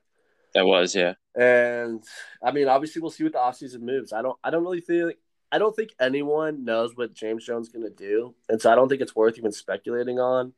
[0.56, 1.14] That was, yeah.
[1.36, 2.04] And
[2.43, 4.12] I mean, obviously, we'll see what the offseason moves.
[4.12, 4.38] I don't.
[4.43, 5.12] I don't really feel.
[5.54, 8.76] I don't think anyone knows what James Jones is going to do, and so I
[8.76, 10.54] don't think it's worth even speculating on.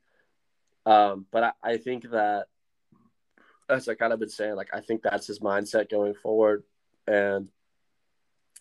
[0.86, 2.48] Um, but I, I think that,
[3.70, 6.64] as I kind of been saying, like I think that's his mindset going forward,
[7.08, 7.50] and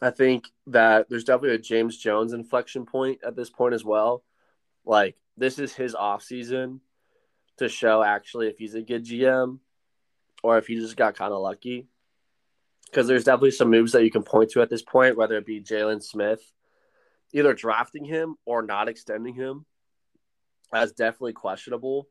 [0.03, 4.25] I think that there's definitely a James Jones inflection point at this point as well
[4.85, 6.81] like this is his off season
[7.59, 9.59] to show actually if he's a good GM
[10.43, 11.87] or if he just got kind of lucky.
[12.95, 15.45] Because there's definitely some moves that you can point to at this point, whether it
[15.45, 16.41] be Jalen Smith,
[17.33, 19.67] either drafting him or not extending him.
[20.71, 22.09] That's definitely questionable.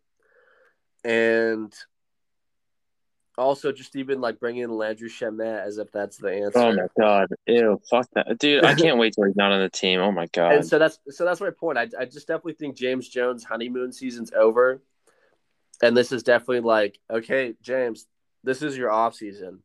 [1.05, 1.73] And
[3.37, 6.59] also, just even like bringing in Landry Shamet as if that's the answer.
[6.59, 8.65] Oh my god, ew, fuck that, dude!
[8.65, 10.01] I can't wait till he's not on the team.
[10.01, 10.53] Oh my god.
[10.53, 11.77] And so that's so that's my point.
[11.77, 14.81] I I just definitely think James Jones' honeymoon season's over,
[15.81, 18.05] and this is definitely like, okay, James,
[18.43, 19.63] this is your off season,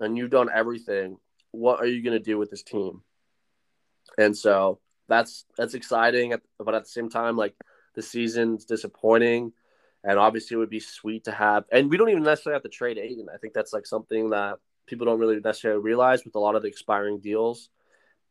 [0.00, 1.18] and you've done everything.
[1.52, 3.02] What are you gonna do with this team?
[4.18, 7.54] And so that's that's exciting, but at the same time, like
[7.94, 9.52] the season's disappointing
[10.04, 11.64] and obviously, it would be sweet to have.
[11.72, 13.28] And we don't even necessarily have to trade Ayton.
[13.32, 16.62] I think that's like something that people don't really necessarily realize with a lot of
[16.62, 17.70] the expiring deals.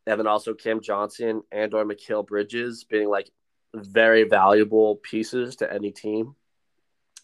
[0.05, 3.31] And then also Cam Johnson and or Mikal Bridges being like
[3.73, 6.35] very valuable pieces to any team.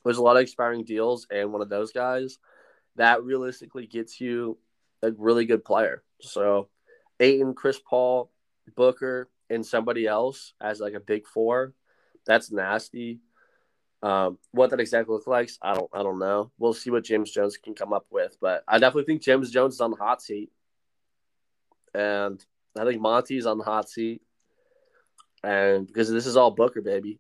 [0.04, 2.40] There's a lot of expiring deals, and one of those guys
[2.96, 4.58] that realistically gets you
[5.02, 6.04] a really good player.
[6.22, 6.70] So
[7.20, 8.32] Ayton, Chris Paul,
[8.76, 11.74] Booker, and somebody else as like a big four.
[12.26, 13.20] That's nasty.
[14.02, 16.52] Um, what that exactly looks like, I don't, I don't know.
[16.58, 19.74] We'll see what James Jones can come up with, but I definitely think James Jones
[19.74, 20.52] is on the hot seat,
[21.94, 22.42] and
[22.80, 24.22] I think Monty's on the hot seat,
[25.44, 27.20] and because this is all Booker, baby,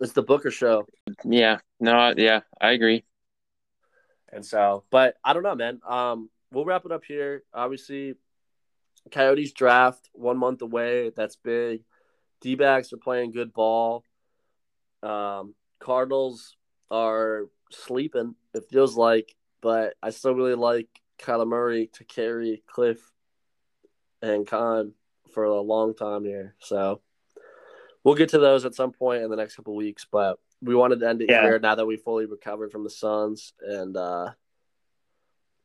[0.00, 0.86] it's the Booker show.
[1.24, 3.04] Yeah, no, yeah, I agree.
[4.32, 5.80] And so, but I don't know, man.
[5.88, 7.44] Um, we'll wrap it up here.
[7.52, 8.14] Obviously,
[9.10, 11.10] Coyotes draft one month away.
[11.14, 11.82] That's big.
[12.40, 14.04] D backs are playing good ball.
[15.02, 16.56] Um, Cardinals
[16.90, 18.34] are sleeping.
[18.54, 22.98] It feels like, but I still really like Kyler Murray to carry Kliff
[24.22, 24.92] and Khan
[25.32, 26.54] for a long time here.
[26.58, 27.00] So
[28.04, 30.06] we'll get to those at some point in the next couple weeks.
[30.10, 31.42] But we wanted to end it yeah.
[31.42, 33.52] here now that we fully recovered from the Suns.
[33.60, 34.32] And uh,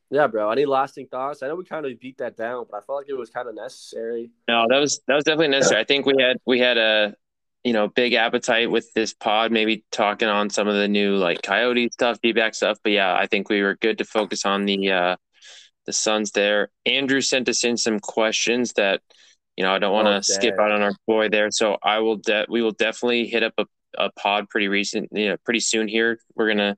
[0.09, 0.49] yeah, bro.
[0.51, 1.41] Any lasting thoughts?
[1.41, 3.47] I know we kind of beat that down, but I felt like it was kind
[3.47, 4.31] of necessary.
[4.47, 5.81] No, that was that was definitely necessary.
[5.81, 7.15] I think we had we had a
[7.63, 11.41] you know, big appetite with this pod, maybe talking on some of the new like
[11.41, 12.77] coyote stuff, feedback stuff.
[12.83, 15.15] But yeah, I think we were good to focus on the uh
[15.85, 16.69] the Suns there.
[16.85, 19.01] Andrew sent us in some questions that,
[19.57, 21.51] you know, I don't want to oh, skip out on our boy there.
[21.51, 23.65] So I will de- we will definitely hit up a,
[23.97, 26.19] a pod pretty recent, you know, pretty soon here.
[26.35, 26.77] We're gonna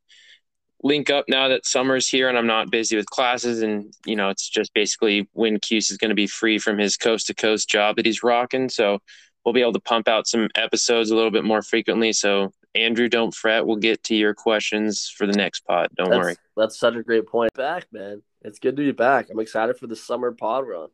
[0.86, 3.64] link up now that summer's here and I'm not busy with classes.
[3.64, 6.96] And, you know, it's just basically when Cuse is going to be free from his
[6.96, 8.70] coast to coast job that he's rocking.
[8.70, 9.00] So
[9.44, 12.14] we'll be able to pump out some episodes a little bit more frequently.
[12.14, 13.66] So, Andrew, don't fret.
[13.66, 15.90] We'll get to your questions for the next pod.
[15.96, 16.36] Don't that's, worry.
[16.56, 17.54] That's such a great point.
[17.54, 18.22] Back, man.
[18.44, 19.30] It's good to be back.
[19.32, 20.90] I'm excited for the summer pod run.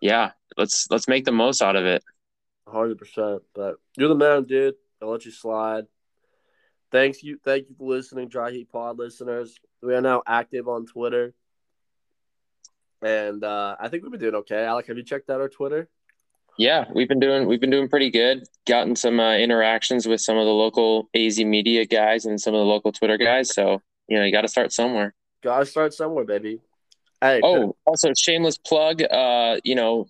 [0.00, 2.02] Yeah, let's let's make the most out of it.
[2.66, 3.42] Hundred percent.
[3.54, 4.74] But you're the man, dude.
[5.00, 5.84] I'll let you slide.
[6.90, 9.58] Thanks you thank you for listening, Dry Heat Pod listeners.
[9.82, 11.34] We are now active on Twitter.
[13.02, 14.64] And uh, I think we've been doing okay.
[14.64, 15.88] Alec, have you checked out our Twitter?
[16.58, 18.44] Yeah, we've been doing we've been doing pretty good.
[18.66, 22.58] Gotten some uh, interactions with some of the local AZ media guys and some of
[22.58, 23.54] the local Twitter guys.
[23.54, 25.14] So you know you got to start somewhere.
[25.42, 26.60] Got to start somewhere, baby.
[27.20, 27.40] Hey.
[27.42, 29.02] Oh, also shameless plug.
[29.02, 30.06] Uh, you know,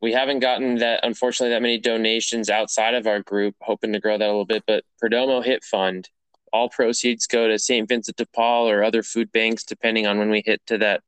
[0.00, 3.56] we haven't gotten that unfortunately that many donations outside of our group.
[3.60, 6.08] Hoping to grow that a little bit, but Perdomo Hit Fund.
[6.50, 7.86] All proceeds go to St.
[7.86, 11.02] Vincent de Paul or other food banks, depending on when we hit to that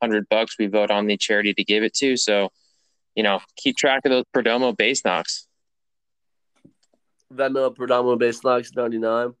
[0.00, 0.56] hundred bucks.
[0.58, 2.16] We vote on the charity to give it to.
[2.16, 2.50] So
[3.14, 5.46] you know, keep track of those Perdomo base knocks.
[7.32, 9.34] Venmo Perdomo base knocks ninety nine.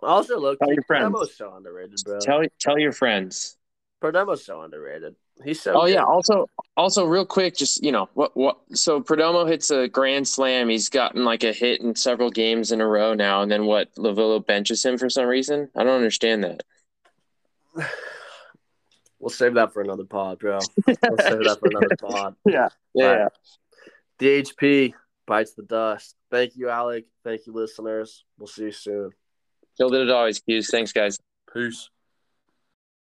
[0.00, 1.14] Also, look, tell your friends.
[1.14, 2.18] Perdomo's so underrated, bro.
[2.20, 3.56] Tell tell your friends.
[4.02, 5.16] Perdomo's so underrated.
[5.44, 5.74] He's so.
[5.74, 5.94] Oh good.
[5.94, 6.04] yeah.
[6.04, 8.58] Also, also, real quick, just you know, what what?
[8.72, 10.68] So Perdomo hits a grand slam.
[10.68, 13.94] He's gotten like a hit in several games in a row now, and then what?
[13.96, 15.68] Lovullo benches him for some reason.
[15.76, 16.62] I don't understand that.
[19.18, 20.58] We'll save that for another pod, bro.
[20.86, 22.36] We'll save that for another pod.
[22.46, 22.68] Yeah.
[22.94, 23.06] Yeah.
[23.06, 23.32] Right.
[24.20, 24.92] DHP
[25.26, 26.14] bites the dust.
[26.30, 27.06] Thank you, Alec.
[27.24, 28.24] Thank you, listeners.
[28.38, 29.10] We'll see you soon.
[29.78, 30.68] Killed it as always, Hughes.
[30.70, 31.18] Thanks, guys.
[31.52, 31.88] Peace.